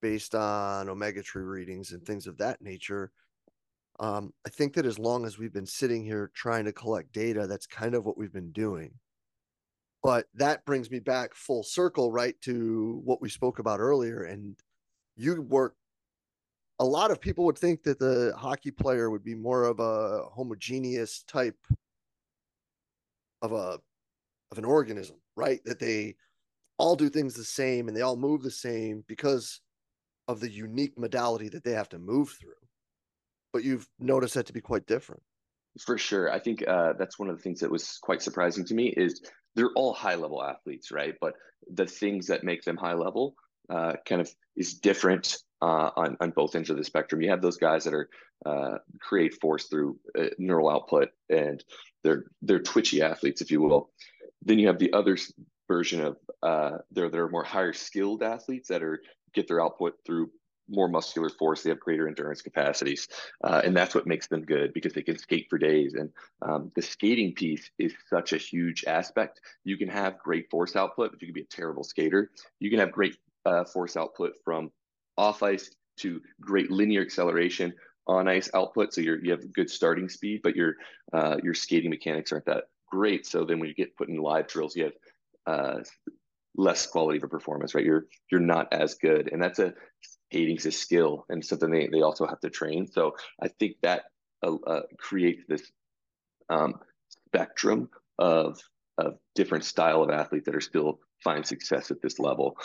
based 0.01 0.35
on 0.35 0.89
omega 0.89 1.23
tree 1.23 1.43
readings 1.43 1.91
and 1.91 2.05
things 2.05 2.27
of 2.27 2.37
that 2.37 2.61
nature. 2.61 3.11
Um, 3.99 4.33
I 4.45 4.49
think 4.49 4.73
that 4.73 4.85
as 4.85 4.99
long 4.99 5.25
as 5.25 5.37
we've 5.37 5.53
been 5.53 5.65
sitting 5.65 6.03
here 6.03 6.31
trying 6.33 6.65
to 6.65 6.73
collect 6.73 7.13
data, 7.13 7.47
that's 7.47 7.67
kind 7.67 7.95
of 7.95 8.05
what 8.05 8.17
we've 8.17 8.33
been 8.33 8.51
doing. 8.51 8.93
But 10.01 10.27
that 10.33 10.65
brings 10.65 10.91
me 10.91 10.99
back 10.99 11.33
full 11.33 11.63
circle, 11.63 12.11
right, 12.11 12.35
to 12.41 13.01
what 13.05 13.21
we 13.21 13.29
spoke 13.29 13.59
about 13.59 13.79
earlier. 13.79 14.23
And 14.23 14.57
you 15.15 15.41
work, 15.41 15.75
a 16.79 16.85
lot 16.85 17.11
of 17.11 17.21
people 17.21 17.45
would 17.45 17.57
think 17.57 17.83
that 17.83 17.99
the 17.99 18.33
hockey 18.35 18.71
player 18.71 19.09
would 19.09 19.23
be 19.23 19.35
more 19.35 19.63
of 19.63 19.79
a 19.79 20.23
homogeneous 20.33 21.23
type 21.23 21.55
of 23.43 23.51
a 23.51 23.79
of 24.51 24.57
an 24.57 24.65
organism, 24.65 25.17
right? 25.35 25.59
That 25.65 25.79
they 25.79 26.15
all 26.79 26.95
do 26.95 27.09
things 27.09 27.35
the 27.35 27.43
same 27.43 27.87
and 27.87 27.95
they 27.95 28.01
all 28.01 28.15
move 28.15 28.41
the 28.41 28.49
same 28.51 29.03
because 29.07 29.61
of 30.27 30.39
the 30.39 30.49
unique 30.49 30.97
modality 30.97 31.49
that 31.49 31.63
they 31.63 31.73
have 31.73 31.89
to 31.89 31.99
move 31.99 32.31
through 32.31 32.53
but 33.53 33.63
you've 33.63 33.87
noticed 33.99 34.33
that 34.33 34.47
to 34.47 34.53
be 34.53 34.59
quite 34.59 34.85
different. 34.87 35.21
For 35.79 35.97
sure. 35.97 36.31
I 36.31 36.39
think 36.39 36.67
uh, 36.67 36.93
that's 36.99 37.17
one 37.17 37.29
of 37.29 37.37
the 37.37 37.41
things 37.41 37.59
that 37.61 37.71
was 37.71 37.99
quite 38.01 38.21
surprising 38.21 38.65
to 38.65 38.73
me 38.73 38.87
is 38.87 39.21
they're 39.55 39.71
all 39.75 39.93
high 39.93 40.15
level 40.15 40.43
athletes, 40.43 40.91
right? 40.91 41.13
But 41.21 41.35
the 41.71 41.85
things 41.85 42.27
that 42.27 42.43
make 42.43 42.63
them 42.63 42.75
high 42.75 42.93
level 42.93 43.35
uh, 43.69 43.93
kind 44.07 44.19
of 44.19 44.29
is 44.57 44.73
different 44.73 45.37
uh, 45.63 45.91
on, 45.95 46.17
on 46.19 46.31
both 46.31 46.55
ends 46.55 46.69
of 46.69 46.75
the 46.75 46.83
spectrum. 46.83 47.21
You 47.21 47.29
have 47.29 47.41
those 47.41 47.55
guys 47.55 47.85
that 47.85 47.93
are 47.93 48.09
uh, 48.45 48.79
create 48.99 49.39
force 49.39 49.67
through 49.67 49.97
uh, 50.19 50.25
neural 50.37 50.69
output 50.69 51.09
and 51.29 51.63
they're 52.03 52.25
they're 52.41 52.59
twitchy 52.59 53.01
athletes, 53.01 53.41
if 53.41 53.49
you 53.49 53.61
will. 53.61 53.89
Then 54.41 54.59
you 54.59 54.67
have 54.67 54.77
the 54.77 54.91
other 54.91 55.17
version 55.69 56.01
of 56.01 56.17
uh, 56.41 56.79
they're 56.91 57.09
they're 57.09 57.29
more 57.29 57.45
higher 57.45 57.71
skilled 57.71 58.23
athletes 58.23 58.67
that 58.67 58.83
are 58.83 59.01
get 59.33 59.47
their 59.47 59.61
output 59.61 59.93
through 60.05 60.31
more 60.69 60.87
muscular 60.87 61.29
force, 61.29 61.61
they 61.61 61.69
have 61.69 61.79
greater 61.79 62.07
endurance 62.07 62.41
capacities, 62.41 63.07
uh, 63.43 63.61
and 63.65 63.75
that's 63.75 63.93
what 63.93 64.07
makes 64.07 64.27
them 64.27 64.43
good 64.43 64.73
because 64.73 64.93
they 64.93 65.01
can 65.01 65.17
skate 65.17 65.47
for 65.49 65.57
days. 65.57 65.93
And 65.93 66.09
um, 66.41 66.71
the 66.75 66.81
skating 66.81 67.33
piece 67.33 67.69
is 67.77 67.93
such 68.09 68.31
a 68.31 68.37
huge 68.37 68.85
aspect. 68.87 69.41
You 69.65 69.77
can 69.77 69.89
have 69.89 70.19
great 70.19 70.49
force 70.49 70.75
output, 70.77 71.11
but 71.11 71.21
you 71.21 71.27
can 71.27 71.33
be 71.33 71.41
a 71.41 71.55
terrible 71.55 71.83
skater. 71.83 72.31
You 72.59 72.69
can 72.69 72.79
have 72.79 72.93
great 72.93 73.17
uh, 73.45 73.65
force 73.65 73.97
output 73.97 74.33
from 74.45 74.71
off 75.17 75.43
ice 75.43 75.69
to 75.97 76.21
great 76.41 76.71
linear 76.71 77.01
acceleration 77.01 77.73
on 78.07 78.27
ice 78.27 78.49
output. 78.53 78.93
So 78.93 79.01
you're 79.01 79.23
you 79.23 79.31
have 79.31 79.53
good 79.53 79.69
starting 79.69 80.09
speed, 80.09 80.41
but 80.43 80.55
your 80.55 80.75
uh, 81.13 81.37
your 81.43 81.53
skating 81.53 81.89
mechanics 81.89 82.31
aren't 82.31 82.45
that 82.45 82.65
great. 82.89 83.25
So 83.25 83.45
then 83.45 83.59
when 83.59 83.69
you 83.69 83.75
get 83.75 83.95
put 83.95 84.09
in 84.09 84.17
live 84.17 84.47
drills, 84.47 84.75
you 84.75 84.85
have 84.85 84.93
uh, 85.45 85.79
less 86.55 86.85
quality 86.85 87.17
of 87.17 87.23
a 87.23 87.27
performance, 87.27 87.75
right? 87.75 87.85
You're 87.85 88.05
you're 88.31 88.41
not 88.41 88.71
as 88.73 88.95
good, 88.95 89.31
and 89.31 89.41
that's 89.41 89.59
a 89.59 89.73
skating's 90.01 90.65
a 90.65 90.71
skill 90.71 91.25
and 91.29 91.43
something 91.45 91.69
they, 91.69 91.87
they 91.87 92.01
also 92.01 92.25
have 92.25 92.39
to 92.41 92.49
train. 92.49 92.87
So 92.87 93.15
I 93.41 93.47
think 93.47 93.75
that 93.83 94.05
uh, 94.43 94.55
uh, 94.65 94.81
creates 94.97 95.43
this 95.47 95.71
um, 96.49 96.75
spectrum 97.27 97.89
of 98.17 98.59
of 98.97 99.17
different 99.33 99.65
style 99.65 100.03
of 100.03 100.09
athletes 100.09 100.45
that 100.45 100.55
are 100.55 100.61
still 100.61 100.99
find 101.23 101.45
success 101.45 101.89
at 101.89 102.01
this 102.01 102.19
level. 102.19 102.57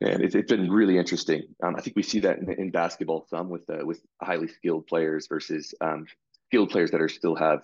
And 0.00 0.22
it's, 0.22 0.34
it's 0.34 0.50
been 0.50 0.70
really 0.70 0.96
interesting. 0.96 1.42
Um, 1.62 1.74
I 1.76 1.80
think 1.80 1.96
we 1.96 2.02
see 2.02 2.20
that 2.20 2.38
in, 2.38 2.50
in 2.52 2.70
basketball 2.70 3.26
some 3.28 3.48
with 3.48 3.68
uh, 3.68 3.84
with 3.84 4.00
highly 4.22 4.48
skilled 4.48 4.86
players 4.86 5.26
versus 5.26 5.74
um, 5.80 6.06
skilled 6.48 6.70
players 6.70 6.92
that 6.92 7.00
are 7.00 7.08
still 7.08 7.34
have 7.34 7.60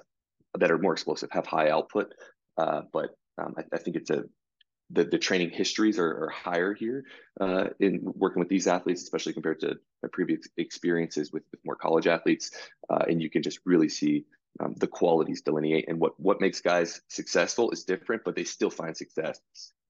that 0.58 0.70
are 0.70 0.78
more 0.78 0.92
explosive, 0.92 1.30
have 1.32 1.46
high 1.46 1.70
output. 1.70 2.12
Uh, 2.56 2.82
but 2.92 3.10
um, 3.38 3.54
I, 3.58 3.62
I, 3.72 3.78
think 3.78 3.96
it's 3.96 4.10
a 4.10 4.24
the, 4.90 5.04
the 5.04 5.18
training 5.18 5.50
histories 5.50 5.98
are, 5.98 6.24
are 6.24 6.30
higher 6.30 6.74
here 6.74 7.04
uh, 7.40 7.68
in 7.80 8.00
working 8.04 8.40
with 8.40 8.48
these 8.48 8.66
athletes, 8.66 9.02
especially 9.02 9.32
compared 9.32 9.60
to 9.60 9.76
my 10.02 10.08
previous 10.12 10.46
experiences 10.56 11.32
with, 11.32 11.42
with 11.50 11.60
more 11.64 11.76
college 11.76 12.06
athletes. 12.06 12.50
Uh, 12.90 13.04
and 13.08 13.20
you 13.22 13.30
can 13.30 13.42
just 13.42 13.60
really 13.64 13.88
see 13.88 14.24
um, 14.60 14.74
the 14.78 14.86
qualities 14.86 15.42
delineate 15.42 15.86
and 15.88 15.98
what 15.98 16.18
what 16.20 16.40
makes 16.40 16.60
guys 16.60 17.00
successful 17.08 17.70
is 17.70 17.84
different, 17.84 18.22
but 18.24 18.36
they 18.36 18.44
still 18.44 18.70
find 18.70 18.96
success, 18.96 19.40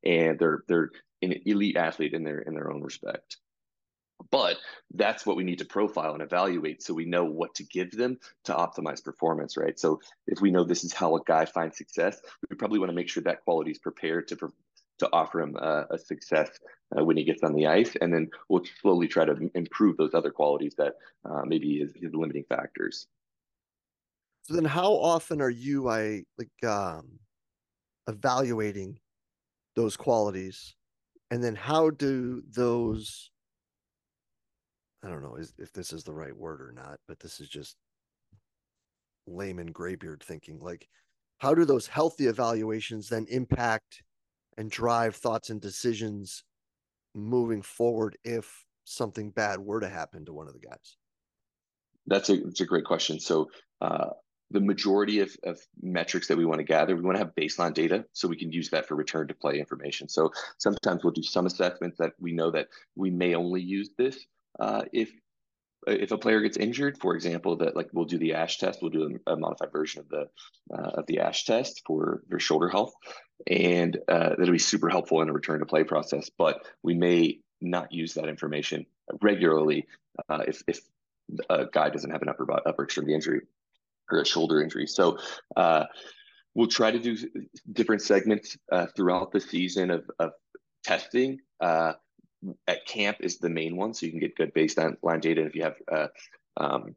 and 0.04 0.38
they're 0.38 0.64
they're 0.68 0.90
an 1.23 1.34
elite 1.46 1.76
athlete 1.76 2.14
in 2.14 2.25
their 2.25 2.40
in 2.40 2.54
their 2.54 2.70
own 2.70 2.82
respect. 2.82 3.38
But 4.30 4.56
that's 4.94 5.26
what 5.26 5.37
we 5.37 5.44
need 5.44 5.58
to 5.58 5.64
profile 5.64 6.14
and 6.14 6.23
evaluate 6.23 6.82
so 6.82 6.94
we 6.94 7.04
know 7.04 7.25
what 7.25 7.54
to 7.56 7.64
give 7.64 7.90
them 7.90 8.18
to 8.44 8.52
optimize 8.52 9.04
performance, 9.04 9.56
right? 9.56 9.78
So 9.78 10.00
if 10.26 10.40
we 10.40 10.50
know 10.50 10.64
this 10.64 10.84
is 10.84 10.94
how 10.94 11.16
a 11.16 11.25
guy 11.25 11.44
finds 11.44 11.76
success, 11.76 12.20
we 12.49 12.56
probably 12.56 12.78
want 12.78 12.90
to 12.90 12.94
make 12.94 13.08
sure 13.08 13.23
that 13.25 13.44
quality 13.44 13.73
is 13.73 13.78
prepared 13.78 14.28
to 14.28 14.52
to 14.99 15.08
offer 15.12 15.40
him 15.40 15.56
uh, 15.61 15.84
a 15.90 15.99
success 15.99 16.49
uh, 16.96 17.04
when 17.04 17.16
he 17.16 17.25
gets 17.25 17.42
on 17.42 17.52
the 17.54 17.66
ice, 17.66 17.96
and 18.00 18.12
then 18.12 18.30
we'll 18.49 18.64
slowly 18.80 19.08
try 19.08 19.25
to 19.25 19.50
improve 19.54 19.96
those 19.96 20.14
other 20.14 20.30
qualities 20.30 20.75
that 20.78 20.94
uh, 21.25 21.42
maybe 21.44 21.78
is 21.78 21.92
his 21.96 22.14
limiting 22.14 22.44
factors. 22.49 23.08
So 24.42 24.54
then, 24.54 24.64
how 24.64 24.92
often 24.92 25.40
are 25.40 25.50
you, 25.50 25.88
I 25.88 26.25
like, 26.38 26.70
um, 26.70 27.18
evaluating 28.06 28.99
those 29.75 29.97
qualities, 29.97 30.75
and 31.31 31.43
then 31.43 31.54
how 31.54 31.90
do 31.90 32.43
those? 32.49 33.31
I 35.02 35.09
don't 35.09 35.23
know 35.23 35.37
if 35.59 35.73
this 35.73 35.93
is 35.93 36.04
the 36.04 36.14
right 36.14 36.37
word 36.37 36.61
or 36.62 36.73
not, 36.73 36.99
but 37.07 37.21
this 37.21 37.40
is 37.40 37.49
just 37.49 37.76
layman 39.26 39.66
graybeard 39.66 40.23
thinking. 40.23 40.59
Like, 40.61 40.88
how 41.38 41.54
do 41.54 41.64
those 41.64 41.87
healthy 41.87 42.26
evaluations 42.26 43.09
then 43.09 43.26
impact 43.28 44.02
and 44.57 44.71
drive 44.71 45.16
thoughts 45.16 45.50
and 45.50 45.61
decisions 45.61 46.45
moving 47.14 47.62
forward 47.62 48.16
if 48.25 48.64
something 48.85 49.31
bad 49.31 49.59
were 49.61 49.81
to 49.81 49.88
happen 49.88 50.25
to 50.25 50.33
one 50.33 50.47
of 50.47 50.54
the 50.54 50.61
guys? 50.61 50.97
That's 52.07 52.28
a, 52.31 52.37
that's 52.37 52.61
a 52.61 52.66
great 52.66 52.85
question. 52.85 53.19
So, 53.21 53.49
uh, 53.81 54.11
the 54.54 54.61
majority 54.61 55.18
of, 55.18 55.37
of 55.42 55.61
metrics 55.82 56.28
that 56.28 56.38
we 56.38 56.46
want 56.46 56.61
to 56.61 56.64
gather, 56.64 56.94
we 56.94 57.02
want 57.02 57.16
to 57.16 57.25
have 57.25 57.34
baseline 57.34 57.75
data 57.75 58.04
so 58.12 58.28
we 58.28 58.37
can 58.37 58.52
use 58.52 58.70
that 58.70 58.87
for 58.87 58.94
return 58.94 59.26
to 59.26 59.34
play 59.34 59.58
information. 59.58 60.08
So 60.08 60.30
sometimes 60.58 61.02
we'll 61.02 61.12
do 61.12 61.25
some 61.25 61.46
assessments 61.46 61.99
that 61.99 62.12
we 62.20 62.32
know 62.32 62.52
that 62.52 62.68
we 62.94 63.11
may 63.11 63.34
only 63.34 63.61
use 63.61 63.90
this 63.99 64.25
uh, 64.58 64.84
if 64.92 65.11
if 65.87 66.12
a 66.12 66.16
player 66.16 66.40
gets 66.40 66.56
injured, 66.56 66.96
for 66.99 67.14
example, 67.14 67.56
that 67.56 67.76
like 67.76 67.90
we'll 67.92 68.06
do 68.06 68.16
the 68.16 68.32
ASH 68.32 68.56
test, 68.56 68.80
we'll 68.80 68.90
do 68.90 69.18
a, 69.26 69.32
a 69.32 69.37
modified 69.37 69.70
version 69.70 70.00
of 70.00 70.08
the 70.08 70.28
uh, 70.75 71.00
of 71.00 71.06
the 71.06 71.18
ASH 71.18 71.44
test 71.44 71.82
for 71.87 72.23
their 72.28 72.38
shoulder 72.38 72.70
health, 72.70 72.94
and 73.46 73.99
uh, 74.08 74.30
that'll 74.30 74.52
be 74.52 74.58
super 74.58 74.88
helpful 74.88 75.20
in 75.20 75.28
a 75.28 75.32
return 75.32 75.58
to 75.58 75.66
play 75.66 75.84
process. 75.84 76.30
But 76.30 76.64
we 76.82 76.94
may 76.94 77.40
not 77.61 77.92
use 77.92 78.14
that 78.14 78.30
information 78.30 78.87
regularly 79.20 79.87
uh, 80.30 80.44
if 80.49 80.62
if 80.66 80.80
a 81.50 81.66
guy 81.70 81.90
doesn't 81.90 82.11
have 82.11 82.23
an 82.23 82.30
upper 82.30 82.50
upper 82.66 82.84
extremity 82.84 83.14
injury 83.14 83.42
or 84.11 84.20
a 84.20 84.26
shoulder 84.26 84.62
injury. 84.62 84.87
So 84.87 85.18
uh, 85.56 85.84
we'll 86.54 86.68
try 86.68 86.90
to 86.90 86.99
do 86.99 87.16
different 87.73 88.02
segments 88.02 88.56
uh, 88.70 88.87
throughout 88.96 89.32
the 89.32 89.40
season 89.40 89.90
of, 89.90 90.11
of 90.18 90.32
testing. 90.82 91.40
Uh, 91.61 91.94
at 92.66 92.87
camp 92.87 93.18
is 93.20 93.38
the 93.38 93.49
main 93.49 93.76
one, 93.76 93.94
so 93.94 94.06
you 94.06 94.12
can 94.12 94.20
get 94.20 94.37
good 94.37 94.54
baseline 94.54 95.20
data. 95.20 95.40
And 95.40 95.49
if 95.49 95.56
you 95.56 95.62
have, 95.62 95.76
uh, 95.90 96.08
um, 96.56 96.94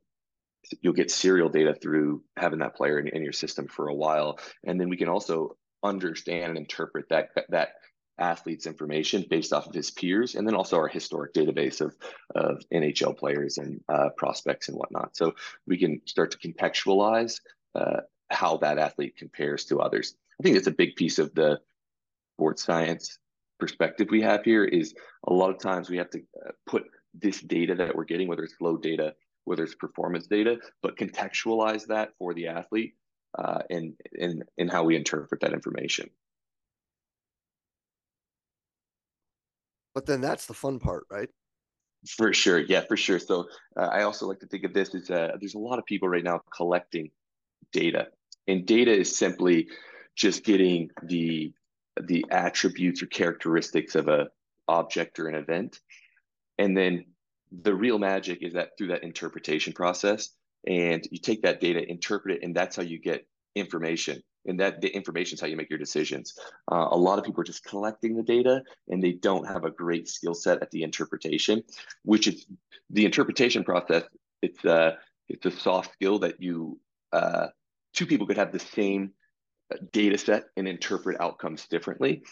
you'll 0.81 0.93
get 0.93 1.09
serial 1.09 1.49
data 1.49 1.73
through 1.73 2.23
having 2.35 2.59
that 2.59 2.75
player 2.75 2.99
in, 2.99 3.07
in, 3.07 3.23
your 3.23 3.33
system 3.33 3.67
for 3.67 3.87
a 3.87 3.95
while, 3.95 4.39
and 4.65 4.79
then 4.79 4.89
we 4.89 4.97
can 4.97 5.07
also 5.07 5.55
understand 5.83 6.49
and 6.49 6.57
interpret 6.57 7.05
that 7.09 7.29
that 7.49 7.69
athlete's 8.19 8.65
information 8.65 9.25
based 9.29 9.53
off 9.53 9.67
of 9.67 9.73
his 9.73 9.91
peers, 9.91 10.35
and 10.35 10.47
then 10.47 10.55
also 10.55 10.77
our 10.77 10.87
historic 10.87 11.33
database 11.33 11.81
of, 11.81 11.95
of 12.35 12.63
NHL 12.73 13.17
players 13.17 13.57
and 13.57 13.81
uh, 13.89 14.09
prospects 14.17 14.69
and 14.69 14.77
whatnot. 14.77 15.15
So 15.15 15.35
we 15.65 15.77
can 15.77 16.01
start 16.05 16.31
to 16.31 16.37
contextualize 16.37 17.41
uh, 17.75 18.01
how 18.29 18.57
that 18.57 18.77
athlete 18.77 19.15
compares 19.17 19.65
to 19.65 19.79
others. 19.79 20.15
I 20.39 20.43
think 20.43 20.55
that's 20.55 20.67
a 20.67 20.71
big 20.71 20.95
piece 20.95 21.19
of 21.19 21.33
the 21.33 21.59
sports 22.35 22.63
science 22.63 23.19
perspective 23.59 24.07
we 24.11 24.21
have 24.21 24.43
here 24.43 24.63
is 24.63 24.93
a 25.27 25.33
lot 25.33 25.49
of 25.49 25.59
times 25.59 25.89
we 25.89 25.97
have 25.97 26.09
to 26.11 26.19
uh, 26.19 26.51
put 26.67 26.83
this 27.13 27.41
data 27.41 27.75
that 27.75 27.95
we're 27.95 28.05
getting, 28.05 28.27
whether 28.27 28.43
it's 28.43 28.53
flow 28.53 28.77
data, 28.77 29.15
whether 29.45 29.63
it's 29.63 29.75
performance 29.75 30.27
data, 30.27 30.57
but 30.83 30.97
contextualize 30.97 31.87
that 31.87 32.11
for 32.19 32.33
the 32.33 32.47
athlete 32.47 32.93
uh, 33.37 33.61
and, 33.69 33.93
and, 34.19 34.43
and 34.57 34.71
how 34.71 34.83
we 34.83 34.95
interpret 34.95 35.41
that 35.41 35.53
information. 35.53 36.09
But 39.97 40.05
then 40.05 40.21
that's 40.21 40.45
the 40.45 40.53
fun 40.53 40.77
part, 40.77 41.07
right? 41.09 41.27
For 42.07 42.31
sure. 42.31 42.59
Yeah, 42.59 42.81
for 42.81 42.95
sure. 42.95 43.17
So 43.17 43.47
uh, 43.75 43.87
I 43.91 44.03
also 44.03 44.27
like 44.27 44.39
to 44.41 44.45
think 44.45 44.63
of 44.63 44.71
this 44.71 44.93
as 44.93 45.09
uh, 45.09 45.31
there's 45.39 45.55
a 45.55 45.57
lot 45.57 45.79
of 45.79 45.87
people 45.87 46.07
right 46.07 46.23
now 46.23 46.39
collecting 46.55 47.09
data, 47.71 48.09
and 48.47 48.63
data 48.63 48.91
is 48.91 49.17
simply 49.17 49.69
just 50.15 50.43
getting 50.43 50.91
the 51.01 51.51
the 51.99 52.23
attributes 52.29 53.01
or 53.01 53.07
characteristics 53.07 53.95
of 53.95 54.07
a 54.07 54.27
object 54.67 55.17
or 55.17 55.29
an 55.29 55.33
event, 55.33 55.79
and 56.59 56.77
then 56.77 57.03
the 57.63 57.73
real 57.73 57.97
magic 57.97 58.43
is 58.43 58.53
that 58.53 58.77
through 58.77 58.89
that 58.89 59.01
interpretation 59.01 59.73
process, 59.73 60.29
and 60.67 61.07
you 61.09 61.17
take 61.17 61.41
that 61.41 61.59
data, 61.59 61.83
interpret 61.89 62.35
it, 62.35 62.43
and 62.43 62.55
that's 62.55 62.75
how 62.75 62.83
you 62.83 62.99
get 62.99 63.25
information 63.55 64.21
and 64.47 64.59
that 64.59 64.81
the 64.81 64.87
information 64.87 65.35
is 65.35 65.41
how 65.41 65.47
you 65.47 65.57
make 65.57 65.69
your 65.69 65.79
decisions. 65.79 66.37
Uh, 66.71 66.87
a 66.91 66.97
lot 66.97 67.19
of 67.19 67.25
people 67.25 67.41
are 67.41 67.45
just 67.45 67.63
collecting 67.63 68.15
the 68.15 68.23
data 68.23 68.63
and 68.87 69.03
they 69.03 69.11
don't 69.11 69.47
have 69.47 69.65
a 69.65 69.71
great 69.71 70.07
skill 70.07 70.33
set 70.33 70.61
at 70.61 70.71
the 70.71 70.83
interpretation, 70.83 71.61
which 72.03 72.27
is 72.27 72.45
the 72.89 73.05
interpretation 73.05 73.63
process. 73.63 74.03
It's 74.41 74.63
a 74.65 74.97
it's 75.29 75.45
a 75.45 75.51
soft 75.51 75.93
skill 75.93 76.19
that 76.19 76.41
you 76.41 76.79
uh, 77.11 77.47
two 77.93 78.05
people 78.05 78.27
could 78.27 78.37
have 78.37 78.51
the 78.51 78.59
same 78.59 79.11
uh, 79.73 79.77
data 79.91 80.17
set 80.17 80.45
and 80.55 80.67
interpret 80.67 81.19
outcomes 81.19 81.67
differently. 81.67 82.23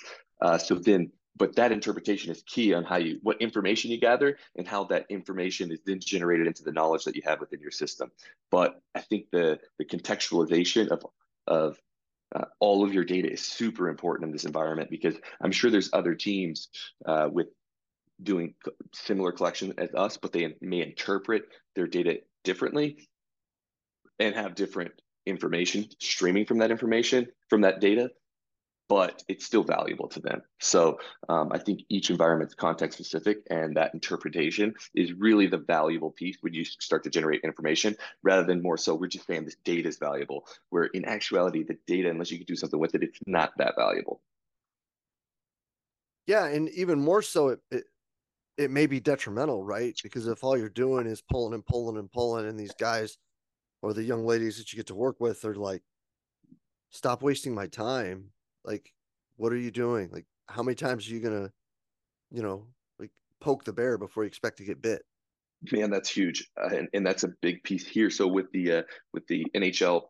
Uh, 0.42 0.58
so 0.58 0.76
then, 0.76 1.12
but 1.38 1.56
that 1.56 1.72
interpretation 1.72 2.32
is 2.32 2.44
key 2.44 2.74
on 2.74 2.84
how 2.84 2.98
you 2.98 3.20
what 3.24 3.42
information 3.42 3.92
you 3.92 4.00
gather 4.00 4.38
and 4.56 4.68
how 4.68 4.84
that 4.86 5.06
information 5.10 5.72
is 5.72 5.80
then 5.86 6.00
generated 6.00 6.48
into 6.48 6.64
the 6.64 6.72
knowledge 6.72 7.04
that 7.04 7.16
you 7.16 7.22
have 7.26 7.40
within 7.40 7.60
your 7.60 7.72
system. 7.72 8.12
But 8.52 8.80
I 8.94 9.02
think 9.02 9.32
the 9.32 9.60
the 9.78 9.86
contextualization 9.86 10.90
of 10.90 11.06
of 11.48 11.78
uh, 12.34 12.46
all 12.60 12.84
of 12.84 12.94
your 12.94 13.04
data 13.04 13.32
is 13.32 13.42
super 13.42 13.90
important 13.90 14.28
in 14.28 14.32
this 14.32 14.46
environment 14.46 14.90
because 14.90 15.16
I'm 15.42 15.52
sure 15.52 15.70
there's 15.70 15.90
other 15.94 16.16
teams 16.16 16.70
uh, 17.06 17.30
with 17.32 17.48
doing 18.24 18.54
similar 18.94 19.32
collection 19.32 19.74
as 19.78 19.94
us, 19.94 20.18
but 20.18 20.32
they 20.32 20.56
may 20.62 20.82
interpret 20.82 21.44
their 21.76 21.88
data 21.88 22.20
differently 22.44 23.08
and 24.20 24.36
have 24.36 24.56
different 24.56 24.92
information 25.26 25.88
streaming 26.00 26.46
from 26.46 26.60
that 26.60 26.72
information 26.72 27.28
from 27.50 27.62
that 27.62 27.82
data 27.82 28.10
but 28.88 29.24
it's 29.28 29.46
still 29.46 29.64
valuable 29.64 30.08
to 30.10 30.20
them. 30.20 30.42
So 30.60 31.00
um, 31.30 31.52
I 31.52 31.58
think 31.58 31.82
each 31.90 32.10
environment's 32.10 32.54
context 32.54 32.98
specific, 32.98 33.40
and 33.50 33.76
that 33.78 33.94
interpretation 33.94 34.74
is 34.94 35.14
really 35.14 35.48
the 35.48 35.58
valuable 35.58 36.12
piece 36.12 36.38
when 36.42 36.54
you 36.54 36.64
start 36.66 37.04
to 37.04 37.10
generate 37.10 37.42
information, 37.44 37.96
rather 38.24 38.44
than 38.44 38.62
more 38.62 38.78
so 38.78 38.94
we're 38.94 39.08
just 39.08 39.26
saying 39.26 39.46
this 39.46 39.58
data 39.64 39.90
is 39.90 39.98
valuable. 39.98 40.48
Where 40.70 40.86
in 40.86 41.06
actuality, 41.06 41.64
the 41.64 41.78
data, 41.88 42.10
unless 42.10 42.32
you 42.32 42.38
can 42.38 42.46
do 42.46 42.56
something 42.56 42.80
with 42.80 42.96
it, 42.96 43.04
it's 43.04 43.20
not 43.26 43.54
that 43.58 43.76
valuable. 43.76 44.22
Yeah, 46.28 46.46
and 46.46 46.70
even 46.70 47.00
more 47.00 47.22
so, 47.22 47.50
it, 47.50 47.60
it 47.72 47.84
it 48.58 48.72
may 48.72 48.86
be 48.86 49.00
detrimental, 49.00 49.64
right? 49.64 50.00
Because 50.02 50.28
if 50.28 50.44
all 50.44 50.58
you're 50.58 50.70
doing 50.70 51.08
is 51.08 51.22
pulling 51.22 51.54
and 51.54 51.66
pulling 51.66 51.98
and 51.98 52.12
pulling, 52.12 52.48
and 52.48 52.60
these 52.60 52.74
guys 52.80 53.18
or 53.82 53.94
the 53.94 54.04
young 54.04 54.26
ladies 54.26 54.58
that 54.58 54.72
you 54.72 54.78
get 54.78 54.88
to 54.88 54.96
work 54.96 55.20
with 55.20 55.44
are 55.46 55.56
like, 55.56 55.84
stop 56.90 57.22
wasting 57.22 57.54
my 57.54 57.68
time 57.68 58.32
like 58.66 58.92
what 59.38 59.52
are 59.54 59.58
you 59.58 59.72
doing? 59.72 60.10
Like 60.12 60.26
how 60.48 60.64
many 60.64 60.76
times 60.76 61.08
are 61.08 61.14
you 61.14 61.20
gonna 61.20 61.52
you 62.32 62.42
know 62.42 62.68
like 63.00 63.12
poke 63.42 63.64
the 63.64 63.74
bear 63.74 63.98
before 63.98 64.24
you 64.24 64.28
expect 64.28 64.58
to 64.58 64.66
get 64.66 64.82
bit? 64.82 65.04
Man 65.72 65.90
that's 65.90 66.10
huge 66.10 66.48
uh, 66.62 66.76
and, 66.76 66.88
and 66.94 67.06
that's 67.06 67.24
a 67.24 67.30
big 67.42 67.64
piece 67.64 67.88
here. 67.88 68.10
So 68.10 68.28
with 68.28 68.52
the 68.52 68.72
uh, 68.72 68.84
with 69.14 69.26
the 69.28 69.46
nhl 69.56 70.02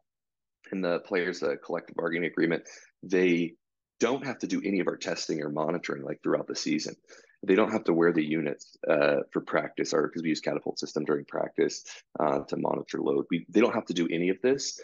and 0.72 0.84
the 0.84 1.00
players 1.00 1.44
uh, 1.44 1.56
collective 1.64 1.96
bargaining 1.96 2.30
agreement 2.30 2.64
they 3.04 3.54
don't 4.00 4.26
have 4.26 4.40
to 4.40 4.48
do 4.48 4.62
any 4.66 4.80
of 4.80 4.88
our 4.88 4.98
testing 4.98 5.42
or 5.42 5.50
monitoring 5.50 6.04
like 6.04 6.20
throughout 6.22 6.48
the 6.48 6.56
season. 6.56 6.96
They 7.44 7.56
don't 7.56 7.72
have 7.72 7.84
to 7.86 7.94
wear 7.94 8.12
the 8.12 8.26
units 8.26 8.76
uh, 8.90 9.18
for 9.32 9.42
practice 9.42 9.94
or 9.94 10.08
because 10.08 10.24
we 10.24 10.30
use 10.30 10.42
catapult 10.42 10.80
system 10.80 11.06
during 11.06 11.26
practice 11.26 11.84
uh, 12.20 12.40
to 12.40 12.58
monitor 12.58 13.00
load. 13.00 13.26
We, 13.30 13.46
they 13.50 13.62
don't 13.62 13.74
have 13.74 13.86
to 13.86 13.94
do 13.94 14.08
any 14.12 14.30
of 14.30 14.38
this 14.42 14.80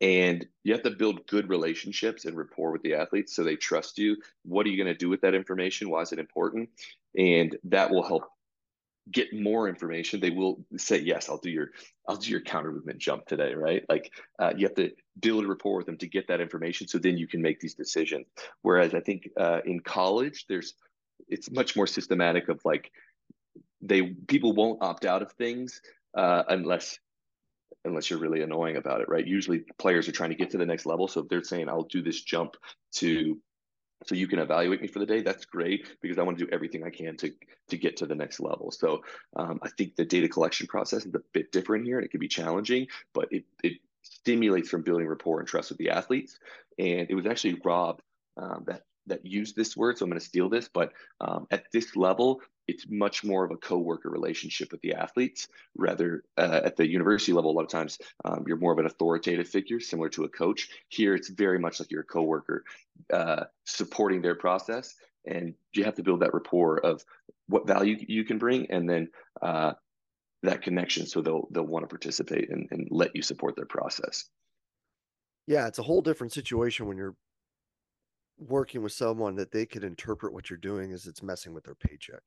and 0.00 0.46
you 0.64 0.72
have 0.72 0.82
to 0.82 0.90
build 0.90 1.26
good 1.26 1.48
relationships 1.48 2.24
and 2.24 2.36
rapport 2.36 2.72
with 2.72 2.82
the 2.82 2.94
athletes 2.94 3.34
so 3.34 3.44
they 3.44 3.56
trust 3.56 3.98
you. 3.98 4.16
What 4.44 4.66
are 4.66 4.70
you 4.70 4.82
going 4.82 4.92
to 4.92 4.98
do 4.98 5.08
with 5.08 5.20
that 5.20 5.34
information? 5.34 5.90
Why 5.90 6.00
is 6.00 6.12
it 6.12 6.18
important? 6.18 6.70
and 7.16 7.56
that 7.64 7.90
will 7.90 8.02
help 8.02 8.24
get 9.10 9.32
more 9.32 9.68
information 9.68 10.20
they 10.20 10.30
will 10.30 10.64
say 10.76 10.98
yes 10.98 11.28
i'll 11.28 11.38
do 11.38 11.50
your 11.50 11.70
i'll 12.06 12.16
do 12.16 12.30
your 12.30 12.40
counter 12.40 12.70
movement 12.70 12.98
jump 12.98 13.26
today 13.26 13.54
right 13.54 13.84
like 13.88 14.12
uh, 14.38 14.52
you 14.56 14.66
have 14.66 14.76
to 14.76 14.90
build 15.18 15.44
a 15.44 15.48
rapport 15.48 15.78
with 15.78 15.86
them 15.86 15.96
to 15.96 16.06
get 16.06 16.28
that 16.28 16.40
information 16.40 16.86
so 16.86 16.98
then 16.98 17.16
you 17.16 17.26
can 17.26 17.42
make 17.42 17.58
these 17.58 17.74
decisions 17.74 18.26
whereas 18.62 18.94
i 18.94 19.00
think 19.00 19.28
uh, 19.38 19.60
in 19.64 19.80
college 19.80 20.46
there's 20.48 20.74
it's 21.28 21.50
much 21.50 21.74
more 21.74 21.86
systematic 21.86 22.48
of 22.48 22.60
like 22.64 22.92
they 23.80 24.02
people 24.28 24.52
won't 24.52 24.82
opt 24.82 25.04
out 25.06 25.22
of 25.22 25.32
things 25.32 25.80
uh, 26.16 26.42
unless 26.48 26.98
unless 27.84 28.10
you're 28.10 28.18
really 28.18 28.42
annoying 28.42 28.76
about 28.76 29.00
it 29.00 29.08
right? 29.08 29.26
Usually 29.26 29.64
players 29.78 30.08
are 30.08 30.12
trying 30.12 30.30
to 30.30 30.36
get 30.36 30.50
to 30.50 30.58
the 30.58 30.66
next 30.66 30.86
level. 30.86 31.08
So 31.08 31.20
if 31.20 31.28
they're 31.28 31.42
saying 31.42 31.68
i'll 31.68 31.82
do 31.84 32.02
this 32.02 32.20
jump 32.22 32.56
to 32.94 33.38
so 34.06 34.14
you 34.14 34.26
can 34.26 34.38
evaluate 34.38 34.80
me 34.80 34.88
for 34.88 34.98
the 34.98 35.04
day 35.04 35.20
that's 35.20 35.44
great 35.44 35.86
because 36.00 36.16
i 36.16 36.22
want 36.22 36.38
to 36.38 36.44
do 36.46 36.50
everything 36.52 36.84
i 36.84 36.90
can 36.90 37.18
to 37.18 37.30
to 37.68 37.76
get 37.76 37.98
to 37.98 38.06
the 38.06 38.14
next 38.14 38.40
level. 38.40 38.70
So 38.70 39.02
um, 39.36 39.60
i 39.62 39.68
think 39.76 39.96
the 39.96 40.04
data 40.04 40.28
collection 40.28 40.66
process 40.66 41.04
is 41.04 41.14
a 41.14 41.20
bit 41.32 41.52
different 41.52 41.84
here 41.84 41.98
and 41.98 42.04
it 42.04 42.10
can 42.10 42.20
be 42.20 42.28
challenging 42.28 42.86
but 43.12 43.28
it, 43.30 43.44
it 43.62 43.74
stimulates 44.02 44.68
from 44.68 44.82
building 44.82 45.06
rapport 45.06 45.40
and 45.40 45.48
trust 45.48 45.70
with 45.70 45.78
the 45.78 45.90
athletes. 45.90 46.38
And 46.78 47.06
it 47.10 47.14
was 47.14 47.26
actually 47.26 47.60
rob 47.64 48.00
um, 48.36 48.64
that 48.66 48.82
that 49.06 49.24
used 49.24 49.56
this 49.56 49.76
word 49.76 49.98
so 49.98 50.04
i'm 50.04 50.10
going 50.10 50.20
to 50.20 50.24
steal 50.24 50.48
this 50.48 50.68
but 50.68 50.92
um, 51.20 51.46
at 51.50 51.64
this 51.72 51.96
level 51.96 52.40
it's 52.70 52.86
much 52.88 53.24
more 53.24 53.44
of 53.44 53.50
a 53.50 53.56
co-worker 53.56 54.08
relationship 54.08 54.70
with 54.72 54.80
the 54.80 54.94
athletes 54.94 55.48
rather 55.76 56.22
uh, 56.38 56.60
at 56.64 56.76
the 56.76 56.86
university 56.86 57.32
level 57.32 57.50
a 57.50 57.52
lot 57.52 57.64
of 57.64 57.68
times 57.70 57.98
um, 58.24 58.44
you're 58.46 58.56
more 58.56 58.72
of 58.72 58.78
an 58.78 58.86
authoritative 58.86 59.48
figure 59.48 59.80
similar 59.80 60.08
to 60.08 60.24
a 60.24 60.28
coach. 60.28 60.68
Here 60.88 61.14
it's 61.14 61.28
very 61.28 61.58
much 61.58 61.80
like 61.80 61.90
you're 61.90 62.02
a 62.02 62.04
co-worker 62.04 62.64
uh, 63.12 63.44
supporting 63.64 64.22
their 64.22 64.34
process 64.34 64.94
and 65.26 65.54
you 65.72 65.84
have 65.84 65.96
to 65.96 66.02
build 66.02 66.20
that 66.20 66.32
rapport 66.32 66.78
of 66.78 67.04
what 67.48 67.66
value 67.66 67.96
you 68.08 68.24
can 68.24 68.38
bring 68.38 68.70
and 68.70 68.88
then 68.88 69.08
uh, 69.42 69.72
that 70.42 70.62
connection 70.62 71.06
so 71.06 71.20
they'll 71.20 71.48
they'll 71.50 71.66
want 71.66 71.82
to 71.82 71.88
participate 71.88 72.50
and, 72.50 72.68
and 72.70 72.88
let 72.90 73.14
you 73.14 73.22
support 73.22 73.56
their 73.56 73.66
process. 73.66 74.26
Yeah 75.46 75.66
it's 75.66 75.78
a 75.78 75.82
whole 75.82 76.02
different 76.02 76.32
situation 76.32 76.86
when 76.86 76.96
you're 76.96 77.16
working 78.38 78.82
with 78.82 78.92
someone 78.92 79.34
that 79.36 79.52
they 79.52 79.66
could 79.66 79.84
interpret 79.84 80.32
what 80.32 80.48
you're 80.48 80.56
doing 80.56 80.92
as 80.92 81.06
it's 81.06 81.22
messing 81.22 81.52
with 81.52 81.64
their 81.64 81.74
paycheck 81.74 82.22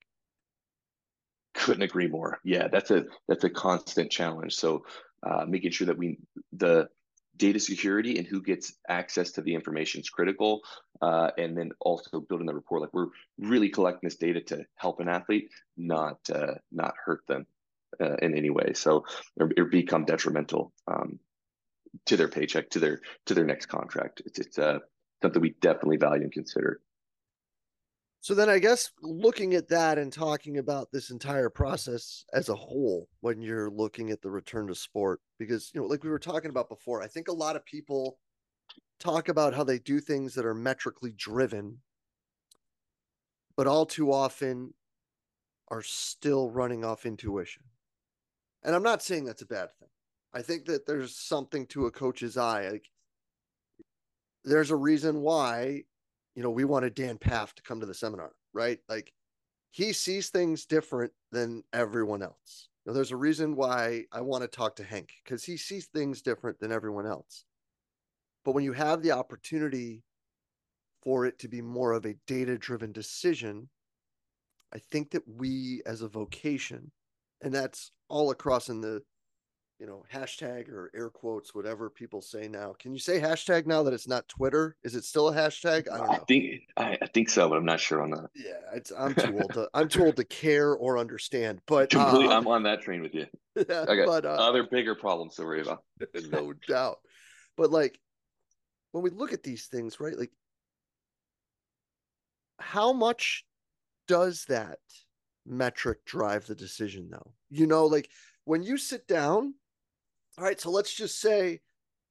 couldn't 1.53 1.83
agree 1.83 2.07
more. 2.07 2.39
Yeah, 2.43 2.67
that's 2.67 2.91
a 2.91 3.05
that's 3.27 3.43
a 3.43 3.49
constant 3.49 4.11
challenge. 4.11 4.55
So 4.55 4.85
uh, 5.21 5.45
making 5.47 5.71
sure 5.71 5.87
that 5.87 5.97
we 5.97 6.17
the 6.51 6.89
data 7.35 7.59
security 7.59 8.17
and 8.17 8.27
who 8.27 8.41
gets 8.41 8.75
access 8.87 9.31
to 9.31 9.41
the 9.41 9.55
information 9.55 10.01
is 10.01 10.09
critical, 10.09 10.61
uh, 11.01 11.31
and 11.37 11.57
then 11.57 11.71
also 11.79 12.19
building 12.19 12.45
the 12.47 12.53
report. 12.53 12.81
Like 12.81 12.93
we're 12.93 13.07
really 13.39 13.69
collecting 13.69 14.07
this 14.07 14.17
data 14.17 14.41
to 14.41 14.65
help 14.75 14.99
an 14.99 15.09
athlete, 15.09 15.49
not 15.77 16.19
uh, 16.33 16.55
not 16.71 16.93
hurt 17.03 17.25
them 17.27 17.45
uh, 18.01 18.15
in 18.21 18.35
any 18.35 18.49
way. 18.49 18.73
So 18.73 19.05
or, 19.39 19.49
or 19.57 19.65
become 19.65 20.05
detrimental 20.05 20.73
um, 20.87 21.19
to 22.05 22.17
their 22.17 22.27
paycheck, 22.27 22.69
to 22.71 22.79
their 22.79 23.01
to 23.25 23.33
their 23.33 23.45
next 23.45 23.67
contract. 23.67 24.21
It's 24.25 24.39
it's 24.39 24.59
uh, 24.59 24.79
something 25.21 25.41
we 25.41 25.55
definitely 25.61 25.97
value 25.97 26.23
and 26.23 26.31
consider. 26.31 26.81
So 28.23 28.33
then 28.33 28.49
I 28.49 28.57
guess 28.59 28.89
looking 29.01 29.53
at 29.53 29.67
that 29.67 29.97
and 29.97 30.11
talking 30.11 30.57
about 30.57 30.93
this 30.93 31.09
entire 31.09 31.49
process 31.49 32.23
as 32.31 32.47
a 32.47 32.55
whole 32.55 33.09
when 33.19 33.41
you're 33.41 33.69
looking 33.69 34.11
at 34.11 34.21
the 34.21 34.31
return 34.31 34.67
to 34.67 34.75
sport 34.75 35.19
because 35.37 35.71
you 35.73 35.81
know 35.81 35.87
like 35.87 36.05
we 36.05 36.09
were 36.09 36.17
talking 36.17 36.49
about 36.49 36.69
before 36.69 37.03
I 37.03 37.07
think 37.07 37.27
a 37.27 37.33
lot 37.33 37.57
of 37.57 37.65
people 37.65 38.19
talk 38.97 39.27
about 39.27 39.53
how 39.53 39.65
they 39.65 39.77
do 39.77 39.99
things 39.99 40.35
that 40.35 40.45
are 40.45 40.53
metrically 40.55 41.11
driven 41.11 41.79
but 43.57 43.67
all 43.67 43.85
too 43.85 44.13
often 44.13 44.73
are 45.67 45.81
still 45.81 46.49
running 46.49 46.85
off 46.85 47.05
intuition. 47.05 47.63
And 48.63 48.73
I'm 48.73 48.83
not 48.83 49.03
saying 49.03 49.25
that's 49.25 49.41
a 49.41 49.47
bad 49.47 49.67
thing. 49.81 49.89
I 50.33 50.43
think 50.43 50.63
that 50.67 50.85
there's 50.85 51.13
something 51.13 51.67
to 51.67 51.87
a 51.87 51.91
coach's 51.91 52.37
eye 52.37 52.69
like 52.69 52.89
there's 54.45 54.71
a 54.71 54.77
reason 54.77 55.19
why 55.19 55.83
you 56.35 56.43
know, 56.43 56.49
we 56.49 56.65
wanted 56.65 56.95
Dan 56.95 57.17
Pfaff 57.17 57.53
to 57.53 57.63
come 57.63 57.79
to 57.79 57.85
the 57.85 57.93
seminar, 57.93 58.31
right? 58.53 58.79
Like 58.89 59.13
he 59.71 59.93
sees 59.93 60.29
things 60.29 60.65
different 60.65 61.11
than 61.31 61.63
everyone 61.73 62.21
else. 62.21 62.69
There's 62.85 63.11
a 63.11 63.17
reason 63.17 63.55
why 63.55 64.05
I 64.11 64.21
want 64.21 64.41
to 64.43 64.47
talk 64.47 64.75
to 64.75 64.83
Hank 64.83 65.13
because 65.23 65.43
he 65.43 65.55
sees 65.55 65.85
things 65.85 66.21
different 66.21 66.59
than 66.59 66.71
everyone 66.71 67.07
else. 67.07 67.45
But 68.43 68.53
when 68.53 68.65
you 68.65 68.73
have 68.73 69.01
the 69.01 69.13
opportunity 69.13 70.03
for 71.01 71.25
it 71.25 71.39
to 71.39 71.47
be 71.47 71.61
more 71.61 71.93
of 71.93 72.05
a 72.05 72.15
data 72.27 72.57
driven 72.57 72.91
decision, 72.91 73.69
I 74.73 74.79
think 74.91 75.11
that 75.11 75.23
we 75.27 75.81
as 75.85 76.01
a 76.01 76.07
vocation, 76.09 76.91
and 77.41 77.53
that's 77.53 77.91
all 78.09 78.31
across 78.31 78.69
in 78.69 78.81
the 78.81 79.01
you 79.79 79.87
know, 79.87 80.03
hashtag 80.13 80.69
or 80.69 80.91
air 80.95 81.09
quotes, 81.09 81.53
whatever 81.53 81.89
people 81.89 82.21
say 82.21 82.47
now. 82.47 82.73
Can 82.79 82.93
you 82.93 82.99
say 82.99 83.19
hashtag 83.19 83.65
now 83.65 83.83
that 83.83 83.93
it's 83.93 84.07
not 84.07 84.27
Twitter? 84.27 84.75
Is 84.83 84.95
it 84.95 85.03
still 85.03 85.29
a 85.29 85.35
hashtag? 85.35 85.91
I 85.91 85.97
don't 85.97 86.07
know. 86.07 86.13
I 86.13 86.19
think 86.19 86.61
I, 86.77 86.97
I 87.01 87.07
think 87.07 87.29
so, 87.29 87.49
but 87.49 87.57
I'm 87.57 87.65
not 87.65 87.79
sure 87.79 88.01
on 88.01 88.11
that. 88.11 88.29
Yeah, 88.35 88.51
it's 88.73 88.91
I'm 88.97 89.15
too 89.15 89.37
old 89.39 89.53
to 89.53 89.69
I'm 89.73 89.89
too 89.89 90.05
old 90.05 90.15
to 90.17 90.23
care 90.23 90.73
or 90.73 90.97
understand. 90.97 91.59
But 91.67 91.95
uh, 91.95 92.29
I'm 92.29 92.47
on 92.47 92.63
that 92.63 92.81
train 92.81 93.01
with 93.01 93.13
you. 93.13 93.25
Yeah, 93.55 93.85
I 93.87 93.95
got 93.95 94.07
but, 94.07 94.25
uh, 94.25 94.29
other 94.29 94.63
bigger 94.63 94.95
problems 94.95 95.35
to 95.35 95.43
worry 95.43 95.61
about. 95.61 95.83
no 96.31 96.53
doubt. 96.67 96.97
But 97.55 97.69
like 97.69 97.99
when 98.93 99.03
we 99.03 99.11
look 99.11 99.31
at 99.31 99.43
these 99.43 99.67
things, 99.67 99.99
right? 99.99 100.17
Like 100.17 100.31
how 102.59 102.93
much 102.93 103.45
does 104.07 104.45
that 104.45 104.79
metric 105.45 106.03
drive 106.05 106.47
the 106.47 106.55
decision 106.55 107.09
though? 107.11 107.33
You 107.51 107.67
know, 107.67 107.85
like 107.85 108.09
when 108.45 108.63
you 108.63 108.77
sit 108.77 109.07
down 109.07 109.53
all 110.37 110.43
right, 110.43 110.59
so 110.59 110.71
let's 110.71 110.93
just 110.93 111.19
say 111.19 111.61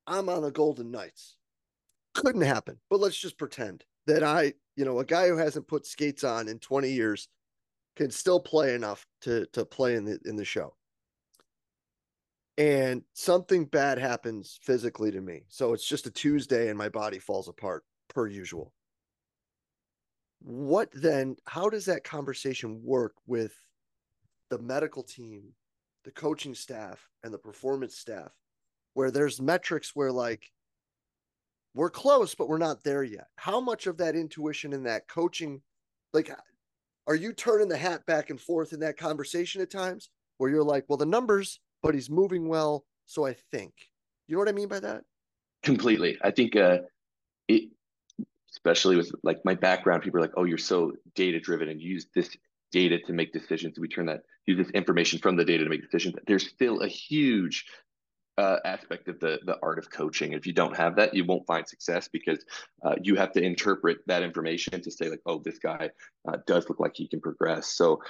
I'm 0.07 0.29
on 0.29 0.43
the 0.43 0.51
Golden 0.51 0.91
Knights. 0.91 1.37
Couldn't 2.15 2.43
happen, 2.43 2.79
but 2.91 3.01
let's 3.01 3.19
just 3.19 3.39
pretend 3.39 3.85
that 4.07 4.23
I, 4.23 4.55
you 4.77 4.85
know, 4.85 5.01
a 5.01 5.05
guy 5.05 5.29
who 5.29 5.37
hasn't 5.37 5.69
put 5.69 5.87
skates 5.87 6.25
on 6.25 6.49
in 6.49 6.59
20 6.59 6.91
years 6.91 7.29
can 7.97 8.11
still 8.11 8.41
play 8.41 8.75
enough 8.75 9.07
to 9.23 9.47
to 9.53 9.65
play 9.65 9.97
in 9.97 10.05
the 10.05 10.19
in 10.25 10.37
the 10.37 10.45
show. 10.45 10.75
And 12.59 13.03
something 13.15 13.65
bad 13.65 13.99
happens 13.99 14.59
physically 14.63 15.11
to 15.11 15.21
me. 15.21 15.45
So 15.49 15.73
it's 15.73 15.89
just 15.89 16.07
a 16.07 16.11
Tuesday 16.11 16.69
and 16.69 16.77
my 16.77 16.91
body 16.91 17.19
falls 17.19 17.49
apart 17.49 17.85
per 18.09 18.27
usual. 18.27 18.73
What 20.41 20.91
then, 20.93 21.37
how 21.47 21.71
does 21.71 21.87
that 21.87 22.05
conversation 22.05 22.83
work 22.85 23.15
with 23.27 23.55
the 24.51 24.59
medical 24.59 25.03
team 25.03 25.55
the 26.05 26.11
coaching 26.11 26.55
staff 26.55 27.09
and 27.23 27.33
the 27.33 27.39
performance 27.39 27.97
staff 27.97 28.33
where 28.95 29.11
there's 29.11 29.41
metrics 29.41 29.93
where 29.95 30.13
like 30.13 30.51
we're 31.75 31.91
close 31.91 32.35
but 32.35 32.49
we're 32.49 32.59
not 32.59 32.83
there 32.85 33.03
yet. 33.03 33.29
How 33.37 33.61
much 33.61 33.87
of 33.87 33.99
that 33.99 34.17
intuition 34.17 34.73
and 34.73 34.87
that 34.87 35.09
coaching 35.09 35.63
like 36.13 36.31
are 37.07 37.15
you 37.15 37.33
turning 37.33 37.69
the 37.69 37.77
hat 37.77 38.05
back 38.07 38.31
and 38.31 38.41
forth 38.41 38.73
in 38.73 38.81
that 38.81 38.97
conversation 38.97 39.61
at 39.63 39.71
times 39.71 40.11
where 40.39 40.51
you're 40.51 40.63
like 40.63 40.85
well 40.89 40.97
the 40.97 41.07
numbers 41.07 41.61
but 41.83 41.95
he's 41.95 42.11
moving 42.11 42.49
well 42.49 42.85
so 43.07 43.27
i 43.27 43.35
think. 43.51 43.73
You 44.29 44.37
know 44.37 44.41
what 44.41 44.49
i 44.49 44.53
mean 44.53 44.69
by 44.69 44.81
that? 44.81 45.03
Completely. 45.63 46.19
I 46.23 46.31
think 46.31 46.57
uh 46.57 46.79
it 47.49 47.71
especially 48.51 48.97
with 48.97 49.11
like 49.23 49.39
my 49.45 49.55
background 49.55 50.03
people 50.03 50.19
are 50.19 50.23
like 50.23 50.35
oh 50.37 50.45
you're 50.45 50.59
so 50.59 50.93
data 51.15 51.41
driven 51.41 51.69
and 51.69 51.81
use 51.81 52.07
this 52.15 52.37
data 52.73 52.99
to 53.07 53.13
make 53.13 53.33
decisions. 53.33 53.79
We 53.79 53.89
turn 53.89 54.07
that 54.07 54.23
use 54.47 54.59
this 54.59 54.71
information 54.71 55.19
from 55.21 55.37
the 55.37 55.45
data 55.45 55.65
to 55.65 55.71
make 55.71 55.83
decisions. 55.83 56.17
There's 56.27 56.49
still 56.49 56.81
a 56.81 56.89
huge 56.89 57.67
uh, 58.39 58.57
aspect 58.65 59.09
of 59.09 59.21
the 59.21 59.39
the 59.45 59.59
art 59.63 59.79
of 59.79 59.91
coaching. 59.91 60.33
If 60.33 60.47
you 60.47 60.53
don't 60.53 60.77
have 60.77 60.97
that, 60.97 61.15
you 61.15 61.25
won't 61.25 61.47
find 61.47 61.69
success 61.69 62.09
because 62.09 62.45
uh, 62.85 62.95
you 63.03 63.15
have 63.17 63.33
to 63.33 63.43
interpret 63.43 63.99
that 64.07 64.23
information 64.23 64.81
to 64.81 64.91
say 64.91 65.09
like, 65.11 65.21
oh, 65.27 65.39
this 65.39 65.59
guy 65.59 65.91
uh, 66.27 66.39
does 66.47 66.69
look 66.69 66.81
like 66.81 66.97
he 66.97 67.07
can 67.07 67.21
progress. 67.21 67.69
So 67.69 68.03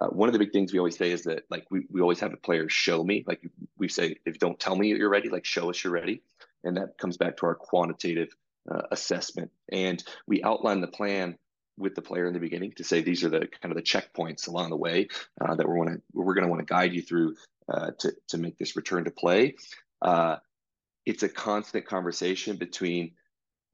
uh, 0.00 0.06
one 0.06 0.28
of 0.28 0.32
the 0.32 0.38
big 0.38 0.52
things 0.52 0.72
we 0.72 0.78
always 0.78 0.96
say 0.96 1.10
is 1.10 1.22
that 1.24 1.44
like 1.50 1.66
we, 1.70 1.86
we 1.90 2.00
always 2.00 2.20
have 2.20 2.30
the 2.30 2.38
players 2.38 2.72
show 2.72 3.04
me. 3.04 3.24
Like 3.26 3.42
we 3.76 3.88
say, 3.88 4.16
if 4.24 4.38
don't 4.38 4.58
tell 4.58 4.76
me 4.76 4.88
you're 4.88 5.10
ready, 5.10 5.28
like 5.28 5.44
show 5.44 5.70
us 5.70 5.84
you're 5.84 5.92
ready, 5.92 6.22
and 6.64 6.76
that 6.76 6.96
comes 6.98 7.16
back 7.16 7.36
to 7.38 7.46
our 7.46 7.54
quantitative 7.54 8.28
uh, 8.70 8.82
assessment. 8.90 9.50
And 9.70 10.02
we 10.26 10.42
outline 10.42 10.80
the 10.80 10.88
plan 10.88 11.36
with 11.78 11.94
the 11.94 12.02
player 12.02 12.26
in 12.26 12.34
the 12.34 12.40
beginning 12.40 12.72
to 12.72 12.84
say 12.84 13.00
these 13.00 13.24
are 13.24 13.28
the 13.28 13.48
kind 13.60 13.70
of 13.70 13.76
the 13.76 13.82
checkpoints 13.82 14.48
along 14.48 14.70
the 14.70 14.76
way 14.76 15.08
uh, 15.40 15.54
that 15.54 15.66
we're 15.66 15.76
want 15.76 15.90
to 15.90 16.02
we're 16.12 16.34
going 16.34 16.44
to 16.44 16.50
want 16.50 16.60
to 16.60 16.72
guide 16.72 16.92
you 16.92 17.02
through 17.02 17.34
uh, 17.72 17.90
to 17.98 18.12
to 18.28 18.38
make 18.38 18.58
this 18.58 18.76
return 18.76 19.04
to 19.04 19.10
play. 19.10 19.54
Uh, 20.02 20.36
it's 21.06 21.22
a 21.22 21.28
constant 21.28 21.86
conversation 21.86 22.56
between 22.56 23.12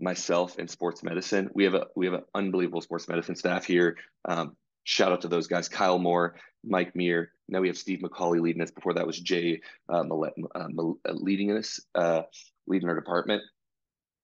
myself 0.00 0.58
and 0.58 0.70
sports 0.70 1.02
medicine. 1.02 1.50
We 1.54 1.64
have 1.64 1.74
a 1.74 1.86
we 1.96 2.06
have 2.06 2.14
an 2.14 2.24
unbelievable 2.34 2.80
sports 2.80 3.08
medicine 3.08 3.36
staff 3.36 3.64
here. 3.64 3.96
Um, 4.24 4.56
shout 4.84 5.12
out 5.12 5.22
to 5.22 5.28
those 5.28 5.46
guys: 5.46 5.68
Kyle 5.68 5.98
Moore, 5.98 6.36
Mike 6.64 6.94
Meir. 6.94 7.32
Now 7.48 7.60
we 7.60 7.68
have 7.68 7.78
Steve 7.78 8.00
McCauley 8.00 8.40
leading 8.40 8.62
us. 8.62 8.70
Before 8.70 8.94
that 8.94 9.06
was 9.06 9.18
Jay 9.18 9.60
uh, 9.88 10.02
Mellette, 10.02 10.32
uh, 10.54 11.12
leading 11.12 11.56
us, 11.56 11.80
uh, 11.94 12.22
leading 12.66 12.88
our 12.88 12.94
department 12.94 13.42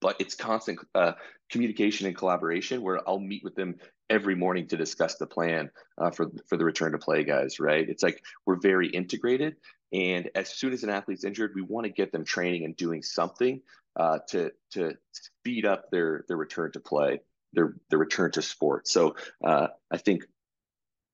but 0.01 0.17
it's 0.21 0.35
constant 0.35 0.79
uh, 0.95 1.13
communication 1.51 2.07
and 2.07 2.17
collaboration 2.17 2.83
where 2.83 3.01
I'll 3.09 3.21
meet 3.21 3.45
with 3.45 3.55
them 3.55 3.77
every 4.09 4.35
morning 4.35 4.67
to 4.69 4.77
discuss 4.77 5.17
the 5.17 5.27
plan 5.27 5.71
uh, 5.99 6.11
for 6.11 6.31
for 6.47 6.57
the 6.57 6.65
return 6.65 6.93
to 6.93 6.99
play 6.99 7.25
guys. 7.25 7.61
Right? 7.61 7.89
It's 7.89 8.03
like 8.03 8.23
we're 8.47 8.61
very 8.61 8.89
integrated, 8.89 9.57
and 9.93 10.31
as 10.35 10.49
soon 10.49 10.73
as 10.73 10.83
an 10.83 10.91
athlete's 10.91 11.25
injured, 11.25 11.53
we 11.55 11.63
want 11.63 11.87
to 11.87 11.93
get 11.93 12.13
them 12.13 12.25
training 12.25 12.65
and 12.65 12.77
doing 12.77 13.03
something 13.03 13.61
uh, 13.97 14.19
to 14.29 14.53
to 14.73 14.95
speed 15.13 15.67
up 15.67 15.91
their 15.91 16.25
their 16.29 16.37
return 16.37 16.73
to 16.73 16.81
play, 16.81 17.21
their 17.53 17.75
their 17.91 17.99
return 17.99 18.31
to 18.33 18.43
sport. 18.43 18.89
So 18.89 19.17
uh, 19.45 19.69
I 19.91 19.97
think 19.97 20.25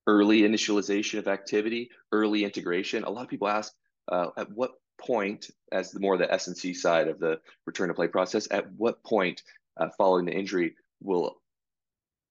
early 0.06 0.42
initialization 0.42 1.18
of 1.18 1.28
activity, 1.28 1.90
early 2.12 2.44
integration. 2.44 3.04
A 3.04 3.10
lot 3.10 3.22
of 3.22 3.28
people 3.28 3.48
ask, 3.48 3.72
uh, 4.10 4.28
at 4.36 4.50
what 4.52 4.72
point, 4.98 5.50
as 5.72 5.90
the 5.90 6.00
more 6.00 6.16
the 6.16 6.32
S 6.32 6.46
and 6.46 6.56
C 6.56 6.74
side 6.74 7.08
of 7.08 7.18
the 7.18 7.40
return 7.66 7.88
to 7.88 7.94
play 7.94 8.08
process, 8.08 8.48
at 8.50 8.70
what 8.72 9.02
point 9.04 9.42
uh, 9.76 9.88
following 9.96 10.24
the 10.24 10.32
injury 10.32 10.74
will 11.02 11.36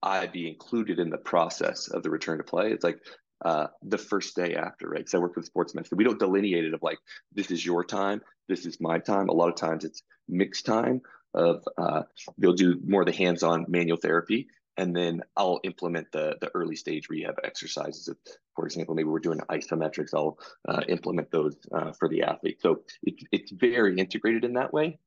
I 0.02 0.28
be 0.28 0.48
included 0.48 1.00
in 1.00 1.10
the 1.10 1.18
process 1.18 1.88
of 1.88 2.04
the 2.04 2.10
return 2.10 2.38
to 2.38 2.44
play? 2.44 2.72
It's 2.72 2.84
like 2.84 3.00
uh, 3.44 3.68
the 3.84 3.98
first 3.98 4.36
day 4.36 4.56
after, 4.56 4.90
right? 4.90 5.00
Because 5.00 5.14
I 5.14 5.20
work 5.20 5.36
with 5.36 5.46
sports 5.46 5.76
medicine. 5.76 5.98
We 5.98 6.04
don't 6.04 6.20
delineate 6.20 6.66
it 6.66 6.74
of 6.74 6.84
like, 6.84 7.00
this 7.34 7.52
is 7.52 7.66
your 7.66 7.84
time, 7.84 8.22
this 8.48 8.66
is 8.66 8.80
my 8.80 9.00
time. 9.00 9.30
A 9.30 9.34
lot 9.34 9.50
of 9.50 9.56
times 9.56 9.84
it's 9.84 10.04
mixed 10.28 10.66
time 10.66 11.02
of 11.34 11.64
uh, 11.78 12.04
they'll 12.38 12.54
do 12.54 12.80
more 12.86 13.02
of 13.02 13.08
the 13.08 13.14
hands-on 13.14 13.66
manual 13.68 13.98
therapy 13.98 14.48
and 14.78 14.96
then 14.96 15.22
I'll 15.38 15.60
implement 15.64 16.12
the 16.12 16.38
the 16.42 16.52
early 16.54 16.76
stage 16.76 17.10
rehab 17.10 17.36
exercises. 17.44 18.08
If, 18.08 18.18
for 18.56 18.66
example, 18.66 18.96
maybe 18.96 19.10
we're 19.10 19.20
doing 19.20 19.40
isometrics, 19.50 20.14
I'll 20.14 20.38
uh, 20.68 20.82
implement 20.88 21.32
those 21.32 21.56
uh, 21.72 21.92
for 21.94 22.08
the 22.10 22.24
athlete. 22.24 22.62
So 22.62 22.84
it, 23.04 23.16
it's 23.32 23.52
very 23.52 23.98
integrated 23.98 24.44
in 24.44 24.54
that 24.54 24.74
way. 24.74 25.00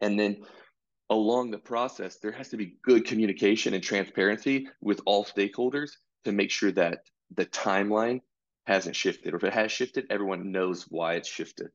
And 0.00 0.18
then 0.18 0.38
along 1.10 1.50
the 1.50 1.58
process, 1.58 2.18
there 2.18 2.32
has 2.32 2.48
to 2.50 2.56
be 2.56 2.76
good 2.82 3.06
communication 3.06 3.74
and 3.74 3.82
transparency 3.82 4.68
with 4.80 5.00
all 5.06 5.24
stakeholders 5.24 5.90
to 6.24 6.32
make 6.32 6.50
sure 6.50 6.72
that 6.72 7.00
the 7.34 7.46
timeline 7.46 8.20
hasn't 8.66 8.96
shifted, 8.96 9.34
or 9.34 9.36
if 9.36 9.44
it 9.44 9.52
has 9.52 9.72
shifted, 9.72 10.06
everyone 10.08 10.52
knows 10.52 10.84
why 10.88 11.14
it's 11.14 11.28
shifted, 11.28 11.68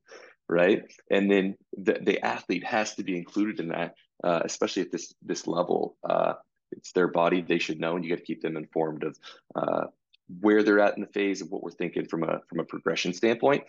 right? 0.48 0.82
And 1.10 1.30
then 1.30 1.56
the, 1.76 1.98
the 2.02 2.24
athlete 2.24 2.64
has 2.64 2.94
to 2.94 3.04
be 3.04 3.16
included 3.16 3.60
in 3.60 3.68
that, 3.68 3.94
uh, 4.24 4.40
especially 4.44 4.82
at 4.82 4.90
this 4.90 5.14
this 5.22 5.46
level. 5.46 5.96
It's 6.72 6.92
their 6.92 7.08
body; 7.08 7.40
they 7.40 7.58
should 7.58 7.80
know, 7.80 7.96
and 7.96 8.04
you 8.04 8.10
got 8.10 8.18
to 8.18 8.24
keep 8.24 8.42
them 8.42 8.56
informed 8.56 9.04
of 9.04 9.18
uh, 9.54 9.86
where 10.40 10.62
they're 10.62 10.80
at 10.80 10.96
in 10.96 11.02
the 11.02 11.08
phase 11.08 11.40
of 11.40 11.50
what 11.50 11.62
we're 11.62 11.70
thinking 11.70 12.06
from 12.06 12.24
a 12.24 12.40
from 12.48 12.60
a 12.60 12.64
progression 12.64 13.12
standpoint. 13.12 13.64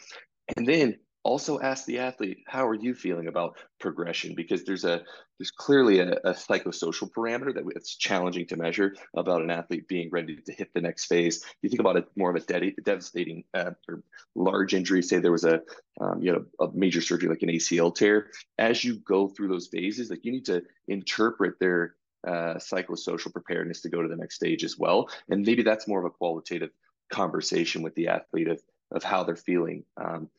And 0.57 0.67
then 0.67 0.97
also 1.23 1.59
ask 1.59 1.85
the 1.85 1.99
athlete 1.99 2.39
how 2.47 2.65
are 2.65 2.73
you 2.73 2.93
feeling 2.93 3.27
about 3.27 3.57
progression? 3.79 4.35
Because 4.35 4.63
there's 4.63 4.85
a 4.85 5.01
there's 5.37 5.51
clearly 5.51 5.99
a, 5.99 6.13
a, 6.23 6.33
psychosocial 6.33 7.09
parameter 7.09 7.53
that 7.53 7.63
it's 7.75 7.95
challenging 7.95 8.45
to 8.47 8.57
measure 8.57 8.93
about 9.15 9.41
an 9.41 9.49
athlete 9.49 9.87
being 9.87 10.09
ready 10.11 10.35
to 10.35 10.51
hit 10.51 10.73
the 10.73 10.81
next 10.81 11.05
phase. 11.05 11.45
You 11.61 11.69
think 11.69 11.79
about 11.79 11.95
it 11.95 12.07
more 12.17 12.29
of 12.29 12.35
a 12.35 12.45
de- 12.45 12.75
devastating 12.83 13.45
uh, 13.53 13.71
or 13.87 14.03
large 14.35 14.73
injury 14.73 15.01
say 15.01 15.19
there 15.19 15.31
was 15.31 15.45
a 15.45 15.61
um, 16.01 16.21
you 16.21 16.31
know 16.31 16.45
a 16.59 16.71
major 16.73 17.01
surgery 17.01 17.29
like 17.29 17.43
an 17.43 17.49
acl 17.49 17.93
tear. 17.93 18.31
As 18.57 18.83
you 18.83 18.95
go 18.99 19.27
through 19.27 19.49
those 19.49 19.67
phases 19.67 20.09
like 20.09 20.25
you 20.25 20.31
need 20.31 20.45
to 20.45 20.63
interpret 20.87 21.59
their 21.59 21.95
uh, 22.27 22.55
psychosocial 22.55 23.31
preparedness 23.31 23.81
to 23.81 23.89
go 23.89 24.01
to 24.01 24.07
the 24.07 24.15
next 24.15 24.35
stage 24.35 24.63
as 24.63 24.77
well 24.77 25.09
and 25.29 25.45
maybe 25.45 25.63
that's 25.63 25.87
more 25.87 25.99
of 25.99 26.05
a 26.05 26.09
qualitative 26.09 26.71
conversation 27.11 27.81
with 27.81 27.95
the 27.95 28.07
athlete 28.07 28.47
of 28.47 28.61
of 28.91 29.03
how 29.03 29.23
they're 29.23 29.35
feeling 29.35 29.83
um, 29.97 30.29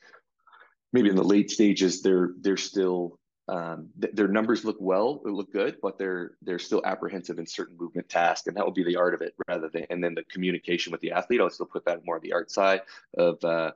maybe 0.93 1.09
in 1.09 1.17
the 1.17 1.25
late 1.25 1.51
stages 1.51 2.03
they're 2.03 2.31
they're 2.41 2.57
still 2.57 3.19
um, 3.51 3.89
th- 4.01 4.15
their 4.15 4.29
numbers 4.29 4.65
look 4.65 4.77
well, 4.79 5.21
look 5.25 5.53
good, 5.53 5.79
but 5.83 5.99
they're 5.99 6.33
they're 6.41 6.61
still 6.61 6.83
apprehensive 6.85 7.41
in 7.41 7.47
certain 7.47 7.77
movement 7.77 8.09
tasks, 8.09 8.47
and 8.47 8.57
that 8.57 8.65
will 8.65 8.73
be 8.73 8.85
the 8.85 8.95
art 8.95 9.13
of 9.13 9.23
it 9.23 9.35
rather 9.49 9.69
than 9.69 9.87
and 9.91 10.03
then 10.03 10.15
the 10.15 10.23
communication 10.25 10.93
with 10.93 11.01
the 11.01 11.11
athlete. 11.11 11.41
I'll 11.41 11.51
still 11.51 11.67
put 11.67 11.85
that 11.87 12.07
more 12.07 12.15
on 12.15 12.23
the 12.23 12.33
art 12.33 12.53
side 12.53 12.83
of 13.19 13.43
uh, 13.43 13.73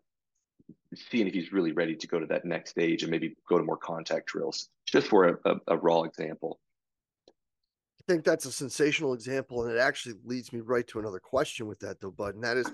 seeing 0.95 1.27
if 1.27 1.35
he's 1.35 1.53
really 1.53 1.73
ready 1.73 1.97
to 1.97 2.07
go 2.07 2.21
to 2.21 2.27
that 2.27 2.45
next 2.45 2.71
stage 2.71 3.03
and 3.03 3.11
maybe 3.11 3.35
go 3.49 3.59
to 3.59 3.65
more 3.65 3.77
contact 3.77 4.27
drills. 4.27 4.69
Just 4.87 5.09
for 5.09 5.25
a, 5.25 5.39
a, 5.45 5.57
a 5.69 5.77
raw 5.77 6.03
example. 6.03 6.61
Think 8.07 8.25
that's 8.25 8.45
a 8.45 8.53
sensational 8.53 9.15
example, 9.15 9.65
and 9.65 9.75
it 9.75 9.79
actually 9.79 10.17
leads 10.25 10.53
me 10.53 10.61
right 10.61 10.87
to 10.89 10.99
another 10.99 11.21
question 11.21 11.67
with 11.67 11.81
that, 11.81 12.01
though, 12.01 12.11
Bud. 12.11 12.35
And 12.35 12.45
that 12.45 12.59
is, 12.59 12.71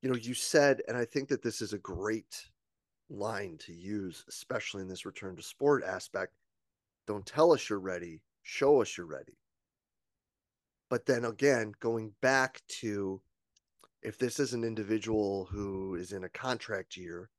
you 0.00 0.08
know, 0.08 0.16
you 0.16 0.32
said, 0.32 0.80
and 0.86 0.96
I 0.96 1.04
think 1.04 1.28
that 1.28 1.42
this 1.42 1.60
is 1.60 1.72
a 1.72 1.78
great 1.78 2.46
line 3.08 3.58
to 3.66 3.72
use, 3.72 4.24
especially 4.28 4.82
in 4.82 4.88
this 4.88 5.04
return 5.04 5.34
to 5.36 5.42
sport 5.42 5.82
aspect. 5.84 6.32
Don't 7.06 7.26
tell 7.26 7.52
us 7.52 7.68
you're 7.68 7.80
ready, 7.80 8.22
show 8.42 8.80
us 8.80 8.96
you're 8.96 9.06
ready. 9.06 9.36
But 10.88 11.06
then 11.06 11.24
again, 11.24 11.72
going 11.80 12.12
back 12.20 12.62
to 12.80 13.20
if 14.02 14.18
this 14.18 14.40
is 14.40 14.54
an 14.54 14.64
individual 14.64 15.48
who 15.50 15.94
is 15.94 16.12
in 16.12 16.24
a 16.24 16.28
contract 16.28 16.96
year 16.96 17.30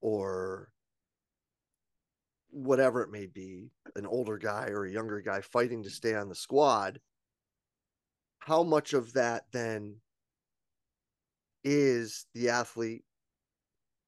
or 0.00 0.71
whatever 2.52 3.02
it 3.02 3.10
may 3.10 3.26
be, 3.26 3.70
an 3.96 4.06
older 4.06 4.38
guy 4.38 4.66
or 4.68 4.84
a 4.84 4.92
younger 4.92 5.20
guy 5.20 5.40
fighting 5.40 5.82
to 5.82 5.90
stay 5.90 6.14
on 6.14 6.28
the 6.28 6.34
squad, 6.34 7.00
how 8.38 8.62
much 8.62 8.92
of 8.92 9.12
that 9.14 9.44
then 9.52 9.96
is 11.64 12.26
the 12.34 12.50
athlete 12.50 13.04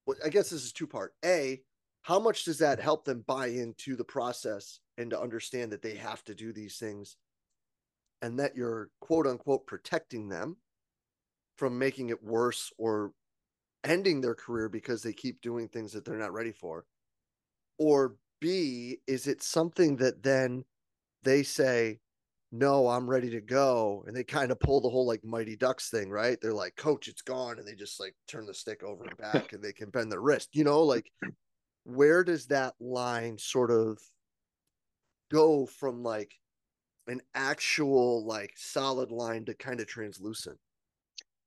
well, 0.05 0.17
I 0.23 0.29
guess 0.29 0.49
this 0.49 0.63
is 0.63 0.71
two 0.71 0.87
part. 0.87 1.13
A, 1.23 1.61
how 2.03 2.19
much 2.19 2.45
does 2.45 2.59
that 2.59 2.79
help 2.79 3.05
them 3.05 3.23
buy 3.25 3.47
into 3.47 3.95
the 3.95 4.03
process 4.03 4.79
and 4.97 5.09
to 5.09 5.19
understand 5.19 5.71
that 5.71 5.81
they 5.81 5.95
have 5.95 6.23
to 6.25 6.35
do 6.35 6.53
these 6.53 6.77
things 6.77 7.17
and 8.21 8.39
that 8.39 8.55
you're 8.55 8.89
quote 9.01 9.27
unquote 9.27 9.65
protecting 9.65 10.29
them 10.29 10.57
from 11.57 11.79
making 11.79 12.09
it 12.09 12.23
worse 12.23 12.71
or 12.77 13.11
ending 13.83 14.21
their 14.21 14.35
career 14.35 14.69
because 14.69 15.01
they 15.01 15.13
keep 15.13 15.41
doing 15.41 15.67
things 15.67 15.93
that 15.93 16.05
they're 16.05 16.17
not 16.17 16.33
ready 16.33 16.51
for? 16.51 16.85
Or 17.77 18.15
B, 18.45 18.99
is 19.07 19.25
it 19.25 19.41
something 19.41 19.95
that 19.95 20.21
then 20.21 20.65
they 21.23 21.41
say, 21.41 21.99
no, 22.51 22.87
I'm 22.87 23.09
ready 23.09 23.31
to 23.31 23.41
go. 23.41 24.03
And 24.05 24.15
they 24.15 24.23
kind 24.23 24.51
of 24.51 24.59
pull 24.59 24.81
the 24.81 24.89
whole 24.89 25.07
like 25.07 25.25
Mighty 25.25 25.55
Ducks 25.55 25.89
thing, 25.89 26.11
right? 26.11 26.37
They're 26.39 26.53
like, 26.53 26.75
coach, 26.75 27.07
it's 27.07 27.23
gone. 27.23 27.57
And 27.57 27.67
they 27.67 27.73
just 27.73 27.99
like 27.99 28.13
turn 28.27 28.45
the 28.45 28.53
stick 28.53 28.83
over 28.83 29.03
and 29.03 29.17
back 29.17 29.53
and 29.53 29.63
they 29.63 29.73
can 29.73 29.89
bend 29.89 30.11
their 30.11 30.21
wrist, 30.21 30.49
you 30.53 30.63
know, 30.63 30.83
like 30.83 31.11
where 31.85 32.23
does 32.23 32.45
that 32.47 32.75
line 32.79 33.39
sort 33.39 33.71
of 33.71 33.97
go 35.31 35.65
from 35.65 36.03
like 36.03 36.35
an 37.07 37.21
actual 37.33 38.27
like 38.27 38.51
solid 38.55 39.09
line 39.11 39.45
to 39.45 39.55
kind 39.55 39.79
of 39.79 39.87
translucent? 39.87 40.59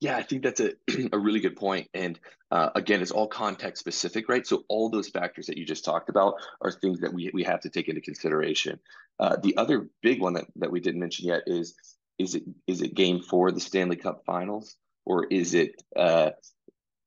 Yeah, 0.01 0.17
I 0.17 0.23
think 0.23 0.43
that's 0.43 0.61
a, 0.61 0.73
a 1.13 1.19
really 1.19 1.41
good 1.41 1.57
point. 1.57 1.89
And 1.93 2.19
uh, 2.51 2.71
again, 2.75 3.03
it's 3.03 3.11
all 3.11 3.27
context 3.27 3.81
specific, 3.81 4.29
right? 4.29 4.47
So 4.47 4.65
all 4.69 4.91
those 4.91 5.09
factors 5.09 5.47
that 5.47 5.59
you 5.59 5.65
just 5.65 5.85
talked 5.85 6.09
about 6.09 6.35
are 6.61 6.71
things 6.71 7.01
that 7.01 7.13
we, 7.13 7.31
we 7.35 7.43
have 7.45 7.61
to 7.61 7.71
take 7.71 7.89
into 7.89 8.01
consideration. 8.01 8.79
Uh, 9.19 9.37
the 9.43 9.57
other 9.57 9.89
big 10.03 10.21
one 10.21 10.35
that, 10.35 10.45
that 10.57 10.71
we 10.71 10.81
didn't 10.81 11.01
mention 11.01 11.27
yet 11.27 11.43
is 11.47 11.75
is 12.19 12.35
it 12.35 12.43
is 12.67 12.83
it 12.83 12.95
game 12.95 13.21
four 13.23 13.51
the 13.53 13.61
Stanley 13.61 13.97
Cup 13.97 14.25
Finals 14.27 14.77
or 15.05 15.27
is 15.27 15.55
it 15.55 15.83
uh, 15.97 16.31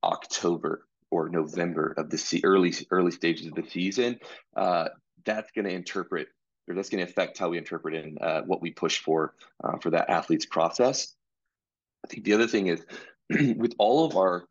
October 0.04 0.88
or 1.10 1.30
November 1.30 1.93
of 1.97 2.10
the 2.10 2.17
se- 2.17 2.41
early 2.43 2.73
early 2.91 3.12
stages 3.12 3.47
of 3.47 3.54
the 3.54 3.69
season? 3.69 4.19
Uh, 4.56 4.89
that's 5.25 5.51
going 5.51 5.65
to 5.65 5.73
interpret 5.73 6.30
or 6.67 6.75
that's 6.75 6.89
going 6.89 7.06
to 7.06 7.10
affect 7.10 7.38
how 7.38 7.49
we 7.49 7.58
interpret 7.58 7.95
and 7.95 8.21
uh, 8.21 8.41
what 8.43 8.62
we 8.62 8.71
push 8.71 8.99
for 8.99 9.34
uh, 9.63 9.77
for 9.77 9.91
that 9.91 10.10
athlete's 10.10 10.45
process. 10.45 11.13
I 12.04 12.08
think 12.08 12.24
the 12.24 12.34
other 12.34 12.48
thing 12.48 12.68
is 12.68 12.86
with 13.58 13.74
all 13.78 14.06
of 14.06 14.16
our 14.16 14.46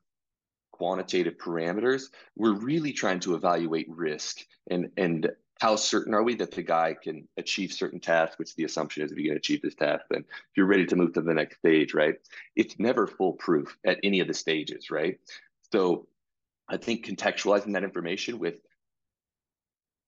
quantitative 0.73 1.37
parameters, 1.37 2.05
we're 2.37 2.55
really 2.55 2.93
trying 2.93 3.21
to 3.21 3.35
evaluate 3.35 3.87
risk 3.91 4.39
and 4.71 4.91
and 4.97 5.31
how 5.61 5.77
certain 5.77 6.15
are 6.15 6.23
we 6.23 6.35
that 6.37 6.53
the 6.53 6.63
guy 6.63 6.95
can 6.95 7.29
achieve 7.37 7.71
certain 7.71 8.01
tasks, 8.01 8.39
which 8.39 8.55
the 8.57 8.65
assumption 8.65 9.03
is 9.03 9.13
if 9.13 9.19
you 9.19 9.29
can 9.29 9.37
achieve 9.37 9.61
this 9.61 9.75
task, 9.75 10.07
then 10.11 10.25
you're 10.57 10.65
ready 10.65 10.87
to 10.87 10.97
move 10.97 11.13
to 11.13 11.21
the 11.21 11.35
next 11.35 11.59
stage, 11.59 11.93
right? 11.93 12.15
It's 12.57 12.79
never 12.79 13.07
foolproof 13.07 13.77
at 13.85 14.01
any 14.03 14.21
of 14.21 14.27
the 14.27 14.33
stages, 14.33 14.91
right? 14.91 15.19
So 15.71 16.09
I 16.67 16.79
think 16.79 17.05
contextualizing 17.05 17.75
that 17.75 17.85
information 17.85 18.39
with 18.39 18.61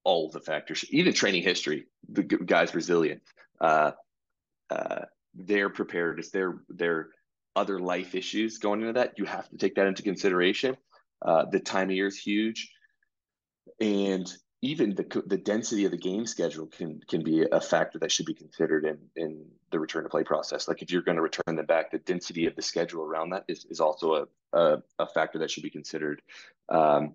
all 0.04 0.30
the 0.30 0.40
factors, 0.40 0.86
even 0.88 1.12
training 1.12 1.42
history, 1.42 1.84
the 2.08 2.22
guy's 2.22 2.74
resilience, 2.74 3.24
uh, 3.60 3.92
uh, 4.70 5.02
their 5.34 5.68
preparedness, 5.68 6.30
their 6.30 6.62
their 6.70 7.10
other 7.54 7.78
life 7.78 8.14
issues 8.14 8.58
going 8.58 8.80
into 8.80 8.94
that, 8.94 9.14
you 9.18 9.24
have 9.24 9.48
to 9.50 9.56
take 9.56 9.74
that 9.76 9.86
into 9.86 10.02
consideration. 10.02 10.76
Uh, 11.20 11.44
the 11.50 11.60
time 11.60 11.90
of 11.90 11.96
year 11.96 12.06
is 12.06 12.18
huge, 12.18 12.72
and 13.80 14.32
even 14.62 14.94
the 14.94 15.22
the 15.26 15.36
density 15.36 15.84
of 15.84 15.90
the 15.90 15.96
game 15.96 16.26
schedule 16.26 16.66
can 16.66 17.00
can 17.08 17.22
be 17.22 17.44
a 17.50 17.60
factor 17.60 17.98
that 17.98 18.12
should 18.12 18.26
be 18.26 18.34
considered 18.34 18.84
in 18.84 18.98
in 19.16 19.44
the 19.70 19.78
return 19.78 20.04
to 20.04 20.08
play 20.08 20.24
process. 20.24 20.68
Like 20.68 20.82
if 20.82 20.90
you're 20.90 21.02
going 21.02 21.16
to 21.16 21.22
return 21.22 21.56
them 21.56 21.66
back, 21.66 21.90
the 21.90 21.98
density 21.98 22.46
of 22.46 22.56
the 22.56 22.62
schedule 22.62 23.02
around 23.02 23.30
that 23.30 23.44
is 23.48 23.66
is 23.70 23.80
also 23.80 24.14
a 24.14 24.26
a, 24.58 24.82
a 24.98 25.06
factor 25.06 25.38
that 25.40 25.50
should 25.50 25.62
be 25.62 25.70
considered. 25.70 26.22
Um, 26.68 27.14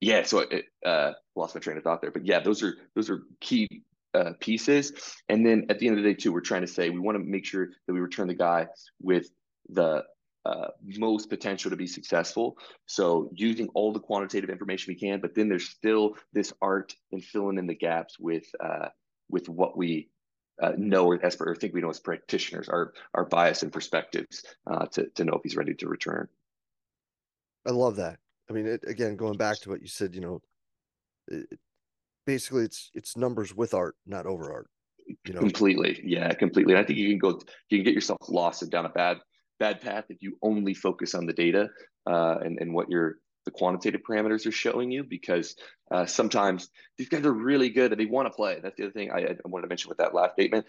yeah, 0.00 0.22
so 0.22 0.40
it 0.40 0.66
uh, 0.84 1.12
lost 1.34 1.54
my 1.54 1.60
train 1.60 1.78
of 1.78 1.84
thought 1.84 2.00
there, 2.00 2.10
but 2.10 2.26
yeah, 2.26 2.40
those 2.40 2.62
are 2.62 2.74
those 2.94 3.10
are 3.10 3.22
key 3.40 3.82
uh, 4.14 4.32
pieces. 4.40 4.92
And 5.28 5.44
then 5.44 5.66
at 5.68 5.78
the 5.78 5.88
end 5.88 5.98
of 5.98 6.04
the 6.04 6.10
day, 6.10 6.16
too, 6.16 6.32
we're 6.32 6.40
trying 6.40 6.62
to 6.62 6.66
say 6.66 6.90
we 6.90 7.00
want 7.00 7.18
to 7.18 7.24
make 7.24 7.44
sure 7.44 7.68
that 7.86 7.92
we 7.92 8.00
return 8.00 8.28
the 8.28 8.34
guy 8.34 8.68
with 9.00 9.28
the 9.68 10.04
uh, 10.46 10.68
most 10.82 11.30
potential 11.30 11.70
to 11.70 11.76
be 11.76 11.86
successful. 11.86 12.58
So 12.86 13.30
using 13.32 13.68
all 13.74 13.92
the 13.92 14.00
quantitative 14.00 14.50
information 14.50 14.92
we 14.92 15.00
can, 15.00 15.20
but 15.20 15.34
then 15.34 15.48
there's 15.48 15.68
still 15.68 16.16
this 16.32 16.52
art 16.60 16.94
in 17.12 17.20
filling 17.20 17.58
in 17.58 17.66
the 17.66 17.74
gaps 17.74 18.18
with 18.18 18.44
uh, 18.62 18.88
with 19.30 19.48
what 19.48 19.76
we 19.76 20.10
uh, 20.62 20.72
know 20.76 21.06
or 21.06 21.24
as 21.24 21.36
or 21.40 21.56
think 21.56 21.74
we 21.74 21.80
know 21.80 21.90
as 21.90 22.00
practitioners, 22.00 22.68
our 22.68 22.92
our 23.14 23.24
bias 23.24 23.62
and 23.62 23.72
perspectives 23.72 24.44
uh, 24.70 24.86
to 24.86 25.08
to 25.14 25.24
know 25.24 25.34
if 25.34 25.42
he's 25.42 25.56
ready 25.56 25.74
to 25.74 25.88
return. 25.88 26.28
I 27.66 27.70
love 27.70 27.96
that. 27.96 28.18
I 28.50 28.52
mean, 28.52 28.66
it, 28.66 28.84
again, 28.86 29.16
going 29.16 29.38
back 29.38 29.58
to 29.60 29.70
what 29.70 29.80
you 29.80 29.88
said, 29.88 30.14
you 30.14 30.20
know, 30.20 30.42
it, 31.28 31.58
basically 32.26 32.64
it's 32.64 32.90
it's 32.94 33.16
numbers 33.16 33.54
with 33.54 33.74
art, 33.74 33.96
not 34.06 34.26
over 34.26 34.52
art. 34.52 34.68
You 35.26 35.34
know, 35.34 35.40
completely, 35.40 36.00
yeah, 36.04 36.32
completely. 36.32 36.72
And 36.72 36.82
I 36.82 36.86
think 36.86 36.98
you 36.98 37.10
can 37.10 37.18
go, 37.18 37.40
you 37.68 37.78
can 37.78 37.84
get 37.84 37.94
yourself 37.94 38.18
lost 38.28 38.62
and 38.62 38.70
down 38.70 38.86
a 38.86 38.90
bad 38.90 39.18
bad 39.60 39.80
path 39.80 40.04
if 40.08 40.22
you 40.22 40.36
only 40.42 40.74
focus 40.74 41.14
on 41.14 41.26
the 41.26 41.32
data 41.32 41.68
uh, 42.06 42.38
and 42.42 42.58
and 42.60 42.72
what 42.72 42.90
your 42.90 43.16
the 43.44 43.50
quantitative 43.50 44.00
parameters 44.08 44.46
are 44.46 44.52
showing 44.52 44.90
you 44.90 45.04
because 45.04 45.54
uh, 45.90 46.06
sometimes 46.06 46.70
these 46.96 47.10
guys 47.10 47.26
are 47.26 47.32
really 47.32 47.68
good 47.68 47.92
and 47.92 48.00
they 48.00 48.06
want 48.06 48.26
to 48.26 48.34
play. 48.34 48.58
That's 48.62 48.76
the 48.76 48.84
other 48.84 48.92
thing 48.92 49.10
I, 49.10 49.18
I 49.18 49.36
wanted 49.44 49.64
to 49.64 49.68
mention 49.68 49.90
with 49.90 49.98
that 49.98 50.14
last 50.14 50.32
statement 50.32 50.66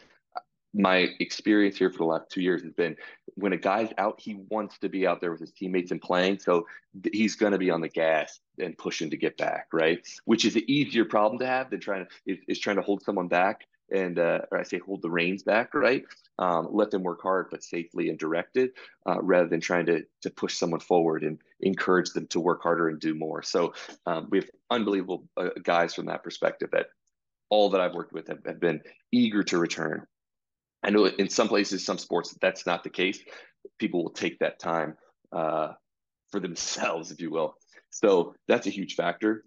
my 0.76 1.08
experience 1.20 1.78
here 1.78 1.90
for 1.90 2.00
the 2.00 2.06
last 2.06 2.30
two 2.30 2.42
years 2.42 2.62
has 2.62 2.74
been 2.74 2.98
when 3.36 3.54
a 3.54 3.58
guy's 3.58 3.92
out, 3.98 4.20
he 4.20 4.36
wants 4.50 4.78
to 4.80 4.90
be 4.90 5.08
out 5.08 5.22
there 5.22 5.32
with 5.32 5.40
his 5.40 5.52
teammates 5.52 5.92
and 5.92 6.02
playing. 6.02 6.40
So 6.40 6.66
he's 7.12 7.36
going 7.36 7.52
to 7.54 7.58
be 7.58 7.70
on 7.70 7.82
the 7.82 7.90
gas 7.90 8.40
and 8.60 8.78
pushing 8.78 9.10
to 9.10 9.18
get 9.18 9.38
back, 9.38 9.68
right? 9.74 10.06
Which 10.26 10.46
is 10.46 10.56
an 10.56 10.64
easier 10.68 11.06
problem 11.06 11.40
to 11.40 11.46
have 11.46 11.70
than 11.70 11.80
trying 11.80 12.06
to 12.28 12.38
is, 12.48 12.60
trying 12.60 12.78
to 12.78 12.82
hold 12.82 13.04
someone 13.04 13.28
back 13.28 13.66
and 13.92 14.20
uh, 14.20 14.42
or 14.52 14.60
I 14.60 14.64
say 14.64 14.80
hold 14.80 15.02
the 15.02 15.10
reins 15.10 15.44
back, 15.44 15.74
right? 15.74 16.04
Um, 16.40 16.68
let 16.72 16.92
them 16.92 17.04
work 17.04 17.22
hard 17.22 17.48
but 17.52 17.64
safely 17.64 18.10
and 18.10 18.18
directed, 18.18 18.72
uh, 19.06 19.22
rather 19.22 19.48
than 19.48 19.62
trying 19.62 19.86
to 19.88 20.04
to 20.22 20.30
push 20.30 20.56
someone 20.56 20.80
forward 20.80 21.24
and 21.24 21.40
encourage 21.62 22.12
them 22.12 22.28
to 22.28 22.40
work 22.40 22.64
harder 22.64 22.90
and 22.90 23.00
do 23.00 23.14
more. 23.16 23.44
So 23.44 23.74
um, 24.06 24.28
we 24.30 24.40
have 24.40 24.50
unbelievable 24.70 25.28
uh, 25.38 25.50
guys 25.62 25.94
from 25.94 26.06
that 26.08 26.24
perspective 26.24 26.70
that 26.72 26.88
all 27.50 27.70
that 27.70 27.82
I've 27.82 27.94
worked 27.94 28.12
with 28.12 28.28
have, 28.28 28.40
have 28.46 28.60
been 28.60 28.82
eager 29.12 29.44
to 29.44 29.58
return 29.58 30.08
I 30.86 30.92
know 30.92 31.06
in 31.06 31.30
some 31.30 31.48
places, 31.48 31.84
some 31.84 31.98
sports, 31.98 32.38
that's 32.40 32.68
not 32.68 32.84
the 32.84 32.92
case. 32.92 33.20
People 33.80 34.04
will 34.04 34.12
take 34.12 34.38
that 34.40 34.60
time 34.60 34.96
uh, 35.32 35.74
for 36.30 36.40
themselves, 36.40 37.12
if 37.12 37.20
you 37.20 37.32
will. 37.32 37.56
So 37.90 38.36
that's 38.48 38.68
a 38.68 38.70
huge 38.70 38.94
factor 38.94 39.46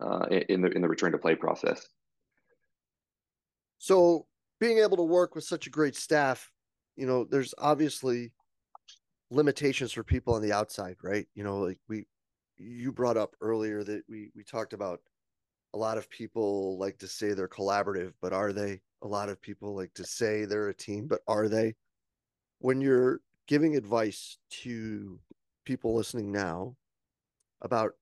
uh, 0.00 0.26
in 0.30 0.62
the 0.62 0.70
in 0.70 0.80
the 0.80 0.88
return 0.88 1.12
to 1.12 1.18
play 1.18 1.34
process. 1.34 1.86
So 3.78 4.26
being 4.58 4.78
able 4.78 4.96
to 4.96 5.02
work 5.02 5.34
with 5.34 5.44
such 5.44 5.66
a 5.66 5.70
great 5.70 5.96
staff, 5.96 6.50
you 6.96 7.06
know, 7.06 7.24
there's 7.24 7.52
obviously 7.58 8.32
limitations 9.30 9.92
for 9.92 10.02
people 10.02 10.34
on 10.34 10.40
the 10.40 10.52
outside, 10.52 10.96
right? 11.02 11.26
You 11.34 11.44
know, 11.44 11.58
like 11.58 11.78
we 11.88 12.06
you 12.56 12.90
brought 12.90 13.18
up 13.18 13.34
earlier 13.42 13.84
that 13.84 14.02
we 14.08 14.30
we 14.34 14.44
talked 14.44 14.72
about 14.72 15.00
a 15.74 15.76
lot 15.76 15.98
of 15.98 16.08
people 16.08 16.78
like 16.78 16.98
to 16.98 17.08
say 17.08 17.32
they're 17.32 17.48
collaborative, 17.48 18.12
but 18.22 18.32
are 18.32 18.52
they? 18.52 18.80
A 19.02 19.08
lot 19.08 19.28
of 19.28 19.42
people 19.42 19.74
like 19.74 19.92
to 19.94 20.04
say 20.04 20.44
they're 20.44 20.68
a 20.68 20.74
team, 20.74 21.08
but 21.08 21.20
are 21.26 21.48
they? 21.48 21.74
When 22.60 22.80
you're 22.80 23.20
giving 23.48 23.76
advice 23.76 24.38
to 24.62 25.18
people 25.64 25.94
listening 25.94 26.30
now 26.30 26.76
about 27.60 27.92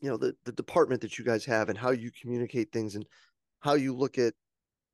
you 0.00 0.08
know 0.08 0.16
the 0.16 0.34
the 0.44 0.52
department 0.52 1.00
that 1.02 1.18
you 1.18 1.24
guys 1.24 1.44
have 1.44 1.68
and 1.68 1.78
how 1.78 1.90
you 1.90 2.10
communicate 2.10 2.72
things 2.72 2.94
and 2.94 3.06
how 3.60 3.74
you 3.74 3.94
look 3.94 4.18
at 4.18 4.34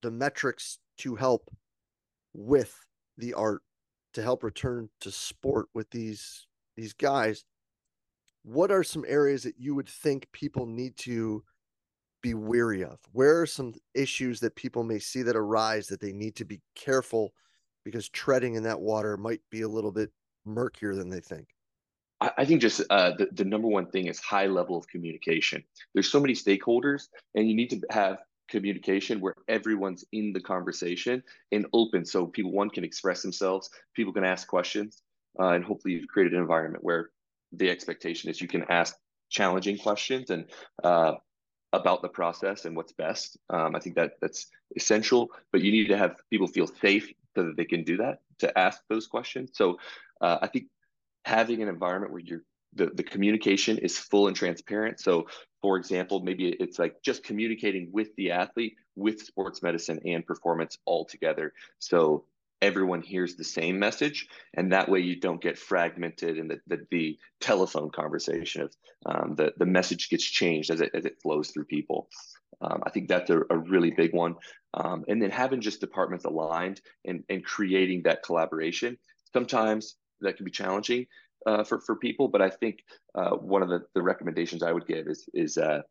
the 0.03 0.11
metrics 0.11 0.79
to 0.99 1.15
help 1.15 1.49
with 2.35 2.75
the 3.17 3.33
art 3.35 3.63
to 4.15 4.23
help 4.23 4.43
return 4.43 4.89
to 5.01 5.11
sport 5.11 5.67
with 5.75 5.89
these 5.91 6.47
these 6.77 6.93
guys 6.93 7.45
what 8.43 8.71
are 8.71 8.85
some 8.85 9.05
areas 9.09 9.43
that 9.43 9.59
you 9.59 9.75
would 9.75 9.89
think 9.89 10.31
people 10.33 10.67
need 10.67 10.97
to 10.97 11.43
be 12.23 12.35
weary 12.35 12.85
of? 12.85 12.99
Where 13.13 13.41
are 13.41 13.47
some 13.47 13.75
issues 13.95 14.41
that 14.41 14.57
people 14.57 14.83
may 14.83 14.99
see 14.99 15.23
that 15.23 15.37
arise 15.37 15.87
that 15.89 16.01
they 16.01 16.13
need 16.13 16.37
to 16.37 16.45
be 16.45 16.61
careful 16.75 17.33
because 17.85 18.09
treading 18.09 18.55
in 18.55 18.63
that 18.65 18.81
water 18.81 19.17
might 19.17 19.41
be 19.51 19.63
a 19.63 19.69
little 19.69 19.93
bit 19.93 20.11
murkier 20.45 20.95
than 20.95 21.09
they 21.09 21.21
think? 21.21 21.49
I 22.21 22.45
think 22.45 22.61
just 22.61 22.83
uh, 22.91 23.13
the, 23.17 23.29
the 23.33 23.45
number 23.45 23.69
one 23.69 23.91
thing 23.91 24.07
is 24.07 24.19
high 24.19 24.47
level 24.47 24.77
of 24.77 24.89
communication. 24.89 25.63
There's 25.95 26.11
so 26.11 26.19
many 26.19 26.35
stakeholders, 26.35 27.05
and 27.37 27.49
you 27.49 27.55
need 27.55 27.71
to 27.71 27.81
have 27.91 28.19
communication 28.49 29.21
where 29.21 29.35
everyone's 29.47 30.05
in 30.13 30.33
the 30.33 30.41
conversation 30.41 31.23
and 31.53 31.67
open 31.73 32.05
so 32.05 32.27
people 32.27 32.51
one 32.51 32.71
can 32.71 32.85
express 32.85 33.23
themselves 33.23 33.69
people 33.95 34.13
can 34.13 34.25
ask 34.25 34.49
questions 34.49 35.03
uh, 35.39 35.49
and 35.49 35.65
hopefully 35.65 35.95
you've 35.95 36.09
created 36.09 36.33
an 36.33 36.41
environment 36.41 36.83
where 36.83 37.11
the 37.53 37.69
expectation 37.69 38.31
is 38.31 38.41
you 38.41 38.49
can 38.49 38.65
ask 38.71 38.97
challenging 39.31 39.77
questions 39.77 40.31
and 40.31 40.47
uh, 40.83 41.13
about 41.73 42.03
the 42.03 42.09
process 42.09 42.65
and 42.65 42.77
what's 42.77 42.93
best. 42.93 43.37
Um, 43.51 43.75
I 43.77 43.81
think 43.81 43.97
that 43.97 44.13
that's 44.21 44.47
essential, 44.77 45.31
but 45.53 45.61
you 45.61 45.71
need 45.71 45.89
to 45.89 45.97
have 45.97 46.17
people 46.31 46.47
feel 46.47 46.67
safe 46.67 47.13
so 47.37 47.45
that 47.45 47.57
they 47.57 47.65
can 47.65 47.85
do 47.85 47.99
that 47.99 48.21
to 48.39 48.59
ask 48.59 48.81
those 48.89 49.07
questions. 49.07 49.51
So 49.55 49.79
uh, 50.21 50.39
I 50.41 50.47
think 50.47 50.67
having 51.25 51.63
an 51.63 51.69
environment 51.69 52.13
where 52.13 52.23
you're 52.23 52.43
the, 52.75 52.87
the 52.87 53.03
communication 53.03 53.79
is 53.79 53.99
full 53.99 54.29
and 54.29 54.37
transparent. 54.37 55.01
So 55.01 55.27
for 55.63 55.77
example, 55.77 56.21
maybe 56.21 56.49
it's 56.49 56.79
like 56.79 57.03
just 57.03 57.25
communicating 57.25 57.91
with 57.93 58.15
the 58.17 58.31
athlete, 58.31 58.77
with 58.95 59.23
sports 59.23 59.63
medicine 59.63 60.01
and 60.05 60.25
performance 60.25 60.79
all 60.85 61.05
together. 61.05 61.53
So 61.79 62.25
everyone 62.61 63.03
hears 63.03 63.37
the 63.37 63.45
same 63.45 63.79
message 63.79 64.27
and 64.55 64.73
that 64.73 64.89
way 64.89 65.01
you 65.01 65.17
don't 65.17 65.41
get 65.41 65.59
fragmented 65.59 66.39
in 66.39 66.49
the, 66.49 66.61
the, 66.67 66.87
the 66.91 67.19
telephone 67.41 67.91
conversation 67.91 68.63
of 68.63 68.75
um, 69.07 69.35
the, 69.37 69.53
the 69.59 69.67
message 69.67 70.09
gets 70.09 70.25
changed 70.25 70.71
as 70.71 70.81
it, 70.81 70.91
as 70.95 71.05
it 71.05 71.21
flows 71.23 71.51
through 71.51 71.65
people. 71.65 72.09
Um, 72.61 72.83
i 72.85 72.91
think 72.91 73.09
that's 73.09 73.31
a, 73.31 73.43
a 73.51 73.57
really 73.57 73.93
big 73.93 74.13
one. 74.13 74.35
Um, 74.75 75.05
and 75.09 75.23
then 75.23 75.31
having 75.31 75.61
just 75.61 75.81
departments 75.81 76.25
aligned 76.25 76.81
and, 77.05 77.23
and 77.29 77.45
creating 77.45 78.03
that 78.03 78.25
collaboration 78.25 78.99
sometimes 79.33 79.97
that 80.21 80.37
can 80.37 80.45
be 80.45 80.51
challenging 80.51 81.07
uh, 81.47 81.63
for, 81.63 81.81
for 81.81 81.97
people 81.97 82.27
but 82.29 82.43
i 82.43 82.51
think 82.51 82.81
uh, 83.15 83.31
one 83.31 83.63
of 83.63 83.69
the, 83.69 83.83
the 83.95 84.03
recommendations 84.03 84.63
i 84.63 84.73
would 84.73 84.87
give 84.87 85.07
is, 85.07 85.29
is 85.33 85.57
uh, 85.57 85.83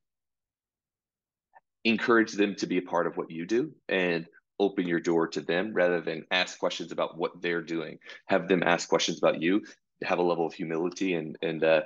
encourage 1.85 2.33
them 2.33 2.55
to 2.55 2.67
be 2.67 2.77
a 2.77 2.81
part 2.81 3.07
of 3.07 3.15
what 3.15 3.31
you 3.31 3.45
do 3.45 3.71
and 3.87 4.27
open 4.59 4.87
your 4.87 4.99
door 4.99 5.27
to 5.27 5.41
them 5.41 5.73
rather 5.73 6.01
than 6.01 6.25
ask 6.31 6.59
questions 6.59 6.91
about 6.91 7.17
what 7.17 7.41
they're 7.41 7.61
doing. 7.61 7.99
Have 8.25 8.47
them 8.47 8.63
ask 8.63 8.89
questions 8.89 9.17
about 9.17 9.41
you. 9.41 9.63
Have 10.03 10.19
a 10.19 10.23
level 10.23 10.45
of 10.45 10.53
humility 10.53 11.13
and 11.13 11.37
and 11.41 11.63
uh, 11.63 11.81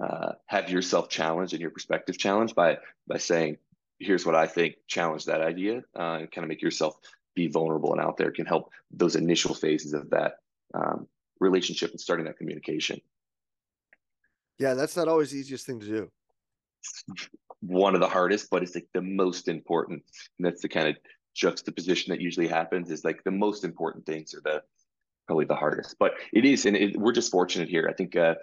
uh, 0.00 0.32
have 0.46 0.70
yourself 0.70 1.08
challenged 1.08 1.52
and 1.52 1.60
your 1.60 1.70
perspective 1.70 2.18
challenged 2.18 2.54
by 2.54 2.78
by 3.06 3.18
saying, 3.18 3.58
"Here's 3.98 4.26
what 4.26 4.34
I 4.34 4.46
think." 4.46 4.76
Challenge 4.88 5.24
that 5.26 5.40
idea 5.40 5.84
uh, 5.98 6.18
and 6.20 6.30
kind 6.30 6.44
of 6.44 6.48
make 6.48 6.62
yourself 6.62 6.96
be 7.34 7.48
vulnerable 7.48 7.92
and 7.92 8.00
out 8.00 8.16
there. 8.16 8.30
Can 8.30 8.46
help 8.46 8.70
those 8.90 9.16
initial 9.16 9.54
phases 9.54 9.92
of 9.92 10.10
that 10.10 10.38
um, 10.74 11.06
relationship 11.40 11.90
and 11.90 12.00
starting 12.00 12.26
that 12.26 12.38
communication. 12.38 13.00
Yeah, 14.58 14.74
that's 14.74 14.96
not 14.96 15.08
always 15.08 15.30
the 15.30 15.38
easiest 15.38 15.66
thing 15.66 15.80
to 15.80 15.86
do. 15.86 16.10
One 17.60 17.94
of 17.94 18.00
the 18.00 18.08
hardest, 18.08 18.50
but 18.50 18.62
it's 18.62 18.74
like 18.74 18.88
the 18.92 19.02
most 19.02 19.48
important. 19.48 20.02
And 20.38 20.46
that's 20.46 20.62
the 20.62 20.68
kind 20.68 20.88
of 20.88 20.96
juxtaposition 21.34 22.12
that 22.12 22.20
usually 22.20 22.48
happens 22.48 22.90
is 22.90 23.04
like 23.04 23.22
the 23.24 23.30
most 23.30 23.64
important 23.64 24.06
things 24.06 24.34
are 24.34 24.40
the 24.40 24.62
probably 25.26 25.44
the 25.44 25.54
hardest. 25.54 25.96
But 25.98 26.14
it 26.32 26.44
is 26.44 26.66
and 26.66 26.76
it, 26.76 26.96
we're 26.96 27.12
just 27.12 27.30
fortunate 27.30 27.68
here. 27.68 27.86
I 27.88 27.94
think 27.94 28.16
uh, 28.16 28.34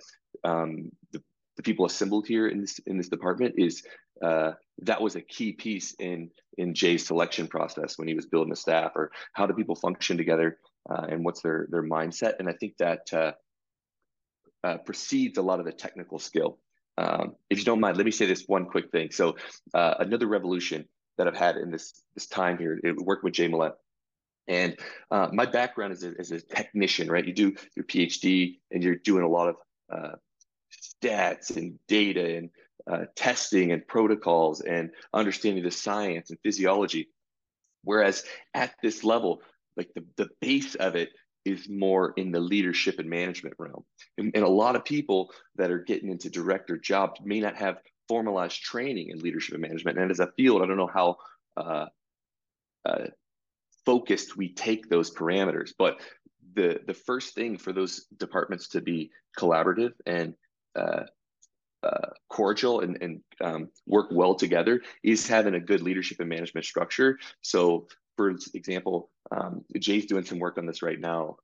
um, 0.43 0.91
the, 1.11 1.21
the 1.57 1.63
people 1.63 1.85
assembled 1.85 2.27
here 2.27 2.47
in 2.47 2.61
this 2.61 2.79
in 2.79 2.97
this 2.97 3.09
department 3.09 3.55
is 3.57 3.83
uh, 4.23 4.53
that 4.79 5.01
was 5.01 5.15
a 5.15 5.21
key 5.21 5.53
piece 5.53 5.93
in 5.99 6.29
in 6.57 6.73
jay's 6.73 7.05
selection 7.05 7.47
process 7.47 7.97
when 7.97 8.07
he 8.07 8.13
was 8.13 8.25
building 8.25 8.49
the 8.49 8.55
staff 8.55 8.91
or 8.95 9.11
how 9.33 9.45
do 9.45 9.53
people 9.53 9.75
function 9.75 10.17
together 10.17 10.57
uh, 10.89 11.05
and 11.09 11.23
what's 11.23 11.41
their 11.41 11.67
their 11.69 11.83
mindset. 11.83 12.33
And 12.39 12.49
i 12.49 12.53
think 12.53 12.77
that 12.77 13.13
uh, 13.13 13.31
uh, 14.63 14.77
precedes 14.77 15.37
a 15.37 15.41
lot 15.41 15.59
of 15.59 15.65
the 15.65 15.71
technical 15.71 16.19
skill. 16.19 16.59
Um, 16.97 17.35
if 17.49 17.57
you 17.57 17.63
don't 17.63 17.79
mind 17.79 17.97
let 17.97 18.05
me 18.05 18.11
say 18.11 18.25
this 18.25 18.47
one 18.47 18.65
quick 18.65 18.91
thing. 18.91 19.11
So 19.11 19.37
uh, 19.73 19.95
another 19.99 20.27
revolution 20.27 20.87
that 21.21 21.27
I've 21.27 21.37
had 21.37 21.57
in 21.57 21.69
this 21.69 21.93
this 22.15 22.25
time 22.25 22.57
here, 22.57 22.79
working 22.97 23.25
with 23.25 23.35
Jay 23.35 23.47
Mellette. 23.47 23.75
And 24.47 24.75
uh, 25.11 25.29
my 25.31 25.45
background 25.45 25.93
is 25.93 26.03
a, 26.03 26.13
as 26.17 26.31
a 26.31 26.41
technician, 26.41 27.11
right? 27.11 27.23
You 27.23 27.31
do 27.33 27.55
your 27.75 27.85
PhD 27.85 28.57
and 28.71 28.83
you're 28.83 28.95
doing 28.95 29.23
a 29.23 29.27
lot 29.29 29.49
of 29.49 29.55
uh, 29.93 30.15
stats 30.73 31.55
and 31.55 31.77
data 31.87 32.37
and 32.37 32.49
uh, 32.89 33.05
testing 33.15 33.71
and 33.71 33.87
protocols 33.87 34.61
and 34.61 34.89
understanding 35.13 35.63
the 35.63 35.69
science 35.69 36.31
and 36.31 36.39
physiology. 36.43 37.09
Whereas 37.83 38.23
at 38.55 38.73
this 38.81 39.03
level, 39.03 39.43
like 39.77 39.93
the, 39.93 40.03
the 40.17 40.29
base 40.41 40.73
of 40.73 40.95
it 40.95 41.09
is 41.45 41.69
more 41.69 42.13
in 42.17 42.31
the 42.31 42.39
leadership 42.39 42.97
and 42.97 43.09
management 43.09 43.55
realm. 43.59 43.83
And, 44.17 44.31
and 44.33 44.43
a 44.43 44.49
lot 44.49 44.75
of 44.75 44.83
people 44.85 45.31
that 45.55 45.69
are 45.69 45.79
getting 45.79 46.09
into 46.09 46.31
director 46.31 46.77
jobs 46.77 47.21
may 47.23 47.39
not 47.39 47.57
have 47.57 47.77
formalized 48.11 48.61
training 48.61 49.07
in 49.11 49.19
leadership 49.19 49.53
and 49.53 49.61
management. 49.61 49.97
And 49.97 50.11
as 50.11 50.19
a 50.19 50.33
field, 50.35 50.61
I 50.61 50.65
don't 50.65 50.75
know 50.75 50.95
how 50.99 51.15
uh, 51.55 51.85
uh, 52.83 53.05
focused 53.85 54.35
we 54.35 54.53
take 54.53 54.89
those 54.89 55.09
parameters. 55.09 55.71
But 55.77 56.01
the 56.55 56.81
the 56.85 56.93
first 56.93 57.35
thing 57.35 57.57
for 57.57 57.71
those 57.71 58.07
departments 58.17 58.67
to 58.69 58.81
be 58.81 59.11
collaborative 59.39 59.93
and 60.05 60.33
uh, 60.75 61.03
uh, 61.83 62.09
cordial 62.27 62.81
and, 62.81 62.97
and 63.01 63.21
um, 63.39 63.69
work 63.87 64.09
well 64.11 64.35
together 64.35 64.81
is 65.03 65.25
having 65.25 65.55
a 65.55 65.59
good 65.71 65.81
leadership 65.81 66.19
and 66.19 66.27
management 66.27 66.65
structure. 66.65 67.17
So, 67.41 67.87
for 68.17 68.29
example, 68.57 69.09
um, 69.31 69.63
Jay's 69.79 70.05
doing 70.05 70.25
some 70.25 70.39
work 70.39 70.57
on 70.57 70.65
this 70.65 70.81
right 70.81 70.99
now. 70.99 71.37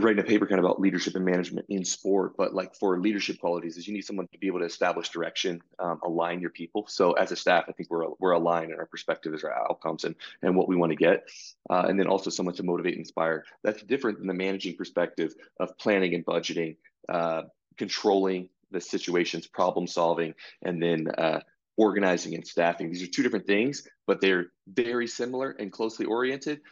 Writing 0.00 0.20
a 0.20 0.26
paper 0.26 0.46
kind 0.46 0.58
of 0.58 0.64
about 0.64 0.80
leadership 0.80 1.16
and 1.16 1.24
management 1.24 1.66
in 1.68 1.84
sport, 1.84 2.34
but 2.38 2.54
like 2.54 2.74
for 2.74 2.98
leadership 2.98 3.38
qualities, 3.38 3.76
is 3.76 3.86
you 3.86 3.92
need 3.92 4.06
someone 4.06 4.26
to 4.32 4.38
be 4.38 4.46
able 4.46 4.60
to 4.60 4.64
establish 4.64 5.10
direction, 5.10 5.60
um, 5.78 6.00
align 6.02 6.40
your 6.40 6.48
people. 6.48 6.86
So 6.88 7.12
as 7.12 7.30
a 7.30 7.36
staff, 7.36 7.64
I 7.68 7.72
think 7.72 7.90
we're 7.90 8.06
we're 8.18 8.32
aligned 8.32 8.72
in 8.72 8.78
our 8.78 8.86
perspective 8.86 9.34
as 9.34 9.44
our 9.44 9.52
outcomes 9.52 10.04
and 10.04 10.14
and 10.40 10.56
what 10.56 10.66
we 10.66 10.76
want 10.76 10.92
to 10.92 10.96
get, 10.96 11.28
uh, 11.68 11.84
and 11.88 12.00
then 12.00 12.06
also 12.06 12.30
someone 12.30 12.54
to 12.54 12.62
motivate 12.62 12.94
and 12.94 13.00
inspire. 13.00 13.44
That's 13.62 13.82
different 13.82 14.18
than 14.18 14.28
the 14.28 14.34
managing 14.34 14.76
perspective 14.76 15.34
of 15.60 15.76
planning 15.76 16.14
and 16.14 16.24
budgeting, 16.24 16.76
uh, 17.10 17.42
controlling 17.76 18.48
the 18.70 18.80
situations, 18.80 19.46
problem 19.46 19.86
solving, 19.86 20.34
and 20.62 20.82
then 20.82 21.08
uh, 21.18 21.40
organizing 21.76 22.34
and 22.34 22.46
staffing. 22.46 22.90
These 22.90 23.02
are 23.02 23.08
two 23.08 23.22
different 23.22 23.46
things, 23.46 23.86
but 24.06 24.22
they're 24.22 24.46
very 24.66 25.06
similar 25.06 25.50
and 25.50 25.70
closely 25.70 26.06
oriented, 26.06 26.62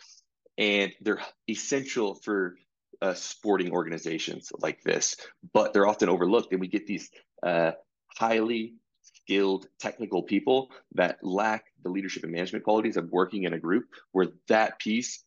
and 0.57 0.91
they're 1.03 1.21
essential 1.49 2.15
for 2.15 2.57
uh, 3.03 3.15
sporting 3.15 3.73
organizations 3.73 4.53
like 4.59 4.83
this. 4.83 5.17
But 5.53 5.73
they're 5.73 5.87
often 5.87 6.09
overlooked, 6.09 6.53
and 6.53 6.61
we 6.61 6.69
get 6.69 6.87
these 6.87 7.11
uh, 7.43 7.73
highly 8.17 8.75
skilled 9.03 9.67
technical 9.79 10.23
people 10.23 10.71
that 10.95 11.19
lack 11.23 11.65
the 11.83 11.91
leadership 11.91 12.25
and 12.25 12.33
management 12.33 12.65
qualities 12.65 12.97
of 12.97 13.11
working 13.11 13.45
in 13.45 13.55
a 13.55 13.59
group 13.59 13.85
where 14.13 14.29
that 14.49 14.79
piece 14.79 15.25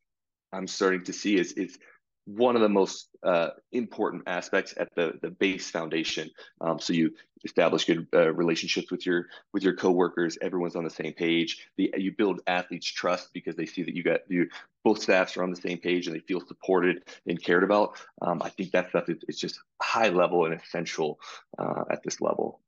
I'm 0.53 0.67
starting 0.67 1.03
to 1.05 1.13
see 1.13 1.37
is 1.37 1.53
is 1.53 1.77
one 2.25 2.55
of 2.55 2.61
the 2.61 2.69
most 2.69 3.09
uh, 3.23 3.49
important 3.71 4.23
aspects 4.27 4.73
at 4.77 4.93
the 4.95 5.19
the 5.21 5.29
base 5.29 5.69
foundation. 5.69 6.29
Um, 6.61 6.79
so 6.79 6.93
you 6.93 7.11
establish 7.43 7.85
good 7.85 8.07
uh, 8.13 8.33
relationships 8.33 8.91
with 8.91 9.05
your 9.05 9.27
with 9.51 9.63
your 9.63 9.75
coworkers. 9.75 10.37
Everyone's 10.41 10.75
on 10.75 10.83
the 10.83 10.89
same 10.89 11.13
page. 11.13 11.67
The, 11.77 11.93
you 11.97 12.13
build 12.13 12.41
athletes 12.47 12.87
trust 12.87 13.33
because 13.33 13.55
they 13.55 13.65
see 13.65 13.83
that 13.83 13.95
you 13.95 14.03
got 14.03 14.21
you 14.29 14.47
both 14.83 15.01
staffs 15.01 15.37
are 15.37 15.43
on 15.43 15.49
the 15.49 15.61
same 15.61 15.77
page 15.77 16.07
and 16.07 16.15
they 16.15 16.21
feel 16.21 16.41
supported 16.45 17.03
and 17.25 17.41
cared 17.41 17.63
about. 17.63 17.97
Um, 18.21 18.41
I 18.41 18.49
think 18.49 18.71
that 18.71 18.89
stuff 18.89 19.05
is, 19.07 19.37
just 19.37 19.59
high 19.81 20.09
level 20.09 20.45
and 20.45 20.53
essential 20.53 21.19
uh, 21.57 21.83
at 21.89 22.03
this 22.03 22.19
level. 22.19 22.59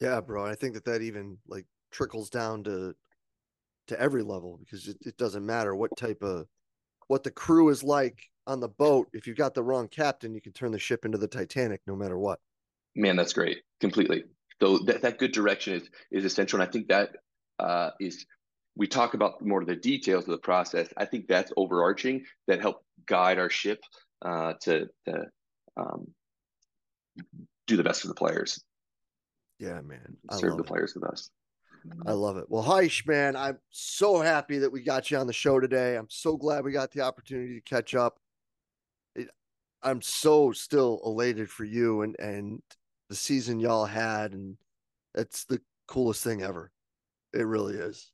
Yeah, 0.00 0.20
bro. 0.20 0.44
I 0.44 0.54
think 0.54 0.74
that 0.74 0.84
that 0.86 1.02
even 1.02 1.38
like 1.46 1.66
trickles 1.90 2.30
down 2.30 2.64
to 2.64 2.94
to 3.88 4.00
every 4.00 4.22
level 4.22 4.58
because 4.58 4.88
it, 4.88 4.96
it 5.00 5.16
doesn't 5.16 5.44
matter 5.44 5.74
what 5.74 5.96
type 5.96 6.22
of 6.22 6.46
what 7.12 7.22
the 7.22 7.30
crew 7.30 7.68
is 7.68 7.84
like 7.84 8.30
on 8.46 8.58
the 8.58 8.70
boat. 8.70 9.06
If 9.12 9.26
you've 9.26 9.36
got 9.36 9.52
the 9.52 9.62
wrong 9.62 9.86
captain, 9.86 10.34
you 10.34 10.40
can 10.40 10.54
turn 10.54 10.72
the 10.72 10.78
ship 10.78 11.04
into 11.04 11.18
the 11.18 11.28
Titanic 11.28 11.82
no 11.86 11.94
matter 11.94 12.18
what. 12.18 12.40
Man, 12.96 13.16
that's 13.16 13.34
great. 13.34 13.58
Completely. 13.80 14.24
So 14.62 14.78
that, 14.86 15.02
that 15.02 15.18
good 15.18 15.32
direction 15.32 15.74
is 15.74 15.90
is 16.10 16.24
essential. 16.24 16.58
And 16.58 16.66
I 16.66 16.72
think 16.72 16.88
that 16.88 17.10
uh, 17.58 17.90
is 18.00 18.24
we 18.76 18.86
talk 18.86 19.12
about 19.12 19.44
more 19.44 19.60
of 19.60 19.66
the 19.66 19.76
details 19.76 20.24
of 20.24 20.30
the 20.30 20.38
process. 20.38 20.88
I 20.96 21.04
think 21.04 21.26
that's 21.28 21.52
overarching 21.54 22.24
that 22.48 22.62
help 22.62 22.76
guide 23.06 23.38
our 23.38 23.50
ship 23.50 23.80
uh, 24.24 24.54
to, 24.62 24.86
to 25.04 25.24
um, 25.76 26.06
do 27.66 27.76
the 27.76 27.84
best 27.84 28.00
for 28.00 28.08
the 28.08 28.14
players. 28.14 28.64
Yeah, 29.58 29.82
man. 29.82 30.16
I 30.30 30.38
Serve 30.38 30.56
the 30.56 30.62
it. 30.62 30.66
players 30.66 30.94
the 30.94 31.00
best. 31.00 31.30
I 32.06 32.12
love 32.12 32.36
it. 32.36 32.46
Well, 32.48 32.62
Heish, 32.62 33.06
man, 33.06 33.36
I'm 33.36 33.58
so 33.70 34.20
happy 34.20 34.58
that 34.58 34.70
we 34.70 34.82
got 34.82 35.10
you 35.10 35.18
on 35.18 35.26
the 35.26 35.32
show 35.32 35.60
today. 35.60 35.96
I'm 35.96 36.08
so 36.08 36.36
glad 36.36 36.64
we 36.64 36.72
got 36.72 36.90
the 36.92 37.00
opportunity 37.00 37.54
to 37.54 37.60
catch 37.60 37.94
up. 37.94 38.18
It, 39.14 39.28
I'm 39.82 40.02
so 40.02 40.52
still 40.52 41.00
elated 41.04 41.50
for 41.50 41.64
you 41.64 42.02
and 42.02 42.16
and 42.18 42.62
the 43.08 43.16
season 43.16 43.60
y'all 43.60 43.84
had, 43.84 44.32
and 44.32 44.56
it's 45.14 45.44
the 45.44 45.60
coolest 45.86 46.24
thing 46.24 46.42
ever. 46.42 46.70
It 47.34 47.46
really 47.46 47.74
is. 47.74 48.10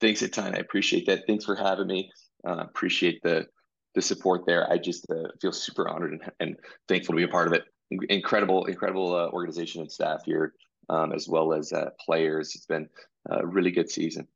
Thanks 0.00 0.22
a 0.22 0.28
ton. 0.28 0.54
I 0.54 0.58
appreciate 0.58 1.06
that. 1.06 1.26
Thanks 1.26 1.44
for 1.44 1.56
having 1.56 1.88
me. 1.88 2.10
Uh, 2.46 2.58
appreciate 2.58 3.20
the 3.22 3.46
the 3.94 4.02
support 4.02 4.42
there. 4.46 4.70
I 4.70 4.78
just 4.78 5.06
uh, 5.10 5.28
feel 5.40 5.52
super 5.52 5.88
honored 5.88 6.12
and, 6.12 6.22
and 6.40 6.56
thankful 6.86 7.14
to 7.14 7.16
be 7.16 7.24
a 7.24 7.28
part 7.28 7.48
of 7.48 7.52
it. 7.52 7.64
Incredible, 8.10 8.66
incredible 8.66 9.14
uh, 9.14 9.28
organization 9.30 9.80
and 9.80 9.90
staff 9.90 10.20
here 10.24 10.52
um, 10.88 11.12
as 11.12 11.28
well 11.28 11.52
as 11.52 11.72
uh, 11.72 11.90
players. 12.04 12.54
It's 12.54 12.66
been 12.66 12.88
a 13.28 13.46
really 13.46 13.70
good 13.70 13.90
season. 13.90 14.26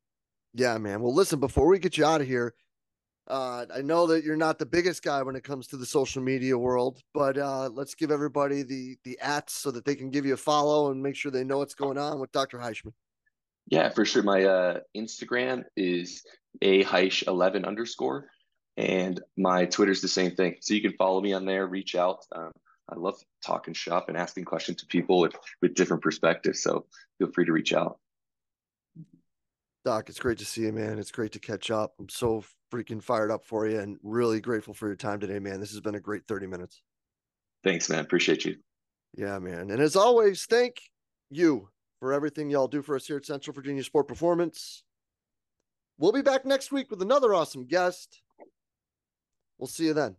Yeah, 0.53 0.77
man. 0.77 1.01
Well, 1.01 1.13
listen, 1.13 1.39
before 1.39 1.67
we 1.67 1.79
get 1.79 1.97
you 1.97 2.05
out 2.05 2.21
of 2.21 2.27
here, 2.27 2.53
uh, 3.27 3.65
I 3.73 3.81
know 3.81 4.05
that 4.07 4.23
you're 4.23 4.35
not 4.35 4.59
the 4.59 4.65
biggest 4.65 5.01
guy 5.01 5.21
when 5.23 5.35
it 5.35 5.43
comes 5.43 5.67
to 5.67 5.77
the 5.77 5.85
social 5.85 6.21
media 6.21 6.57
world, 6.57 6.99
but 7.13 7.37
uh, 7.37 7.69
let's 7.69 7.95
give 7.95 8.11
everybody 8.11 8.63
the 8.63 8.97
the 9.05 9.17
ats 9.19 9.53
so 9.53 9.71
that 9.71 9.85
they 9.85 9.95
can 9.95 10.09
give 10.09 10.25
you 10.25 10.33
a 10.33 10.37
follow 10.37 10.91
and 10.91 11.01
make 11.01 11.15
sure 11.15 11.31
they 11.31 11.43
know 11.43 11.59
what's 11.59 11.73
going 11.73 11.97
on 11.97 12.19
with 12.19 12.31
Dr. 12.33 12.57
Heishman. 12.57 12.91
Yeah, 13.67 13.89
for 13.89 14.03
sure. 14.03 14.23
My 14.23 14.43
uh, 14.43 14.79
Instagram 14.95 15.63
is 15.77 16.23
a 16.61 16.83
Heish 16.83 17.25
eleven 17.25 17.63
underscore, 17.63 18.27
and 18.75 19.21
my 19.37 19.65
Twitter's 19.65 20.01
the 20.01 20.09
same 20.09 20.35
thing. 20.35 20.57
So 20.59 20.73
you 20.73 20.81
can 20.81 20.93
follow 20.93 21.21
me 21.21 21.31
on 21.31 21.45
there. 21.45 21.65
Reach 21.65 21.95
out. 21.95 22.25
Um, 22.35 22.51
I 22.89 22.95
love 22.95 23.15
talking 23.45 23.73
shop 23.73 24.09
and 24.09 24.17
asking 24.17 24.45
questions 24.45 24.79
to 24.79 24.85
people 24.85 25.19
with, 25.19 25.35
with 25.61 25.73
different 25.73 26.03
perspectives. 26.03 26.61
So 26.61 26.85
feel 27.17 27.31
free 27.31 27.45
to 27.45 27.51
reach 27.51 27.73
out. 27.73 27.97
Doc, 29.85 30.09
it's 30.09 30.19
great 30.19 30.37
to 30.37 30.45
see 30.45 30.61
you, 30.61 30.71
man. 30.71 30.97
It's 30.97 31.11
great 31.11 31.33
to 31.33 31.39
catch 31.39 31.69
up. 31.69 31.93
I'm 31.99 32.09
so 32.09 32.43
freaking 32.73 33.03
fired 33.03 33.31
up 33.31 33.45
for 33.45 33.67
you 33.67 33.79
and 33.79 33.97
really 34.01 34.39
grateful 34.39 34.73
for 34.73 34.87
your 34.87 34.95
time 34.95 35.19
today, 35.19 35.39
man. 35.39 35.59
This 35.59 35.71
has 35.71 35.81
been 35.81 35.95
a 35.95 35.99
great 35.99 36.25
30 36.27 36.47
minutes. 36.47 36.81
Thanks, 37.63 37.89
man. 37.89 37.99
Appreciate 37.99 38.45
you. 38.45 38.57
Yeah, 39.15 39.39
man. 39.39 39.71
And 39.71 39.81
as 39.81 39.95
always, 39.95 40.45
thank 40.45 40.81
you 41.29 41.69
for 41.99 42.13
everything 42.13 42.49
y'all 42.49 42.67
do 42.67 42.81
for 42.81 42.95
us 42.95 43.07
here 43.07 43.17
at 43.17 43.25
Central 43.25 43.53
Virginia 43.53 43.83
Sport 43.83 44.07
Performance. 44.07 44.83
We'll 45.97 46.11
be 46.11 46.21
back 46.21 46.45
next 46.45 46.71
week 46.71 46.89
with 46.89 47.01
another 47.01 47.33
awesome 47.33 47.65
guest. 47.65 48.21
We'll 49.57 49.67
see 49.67 49.85
you 49.85 49.93
then. 49.93 50.15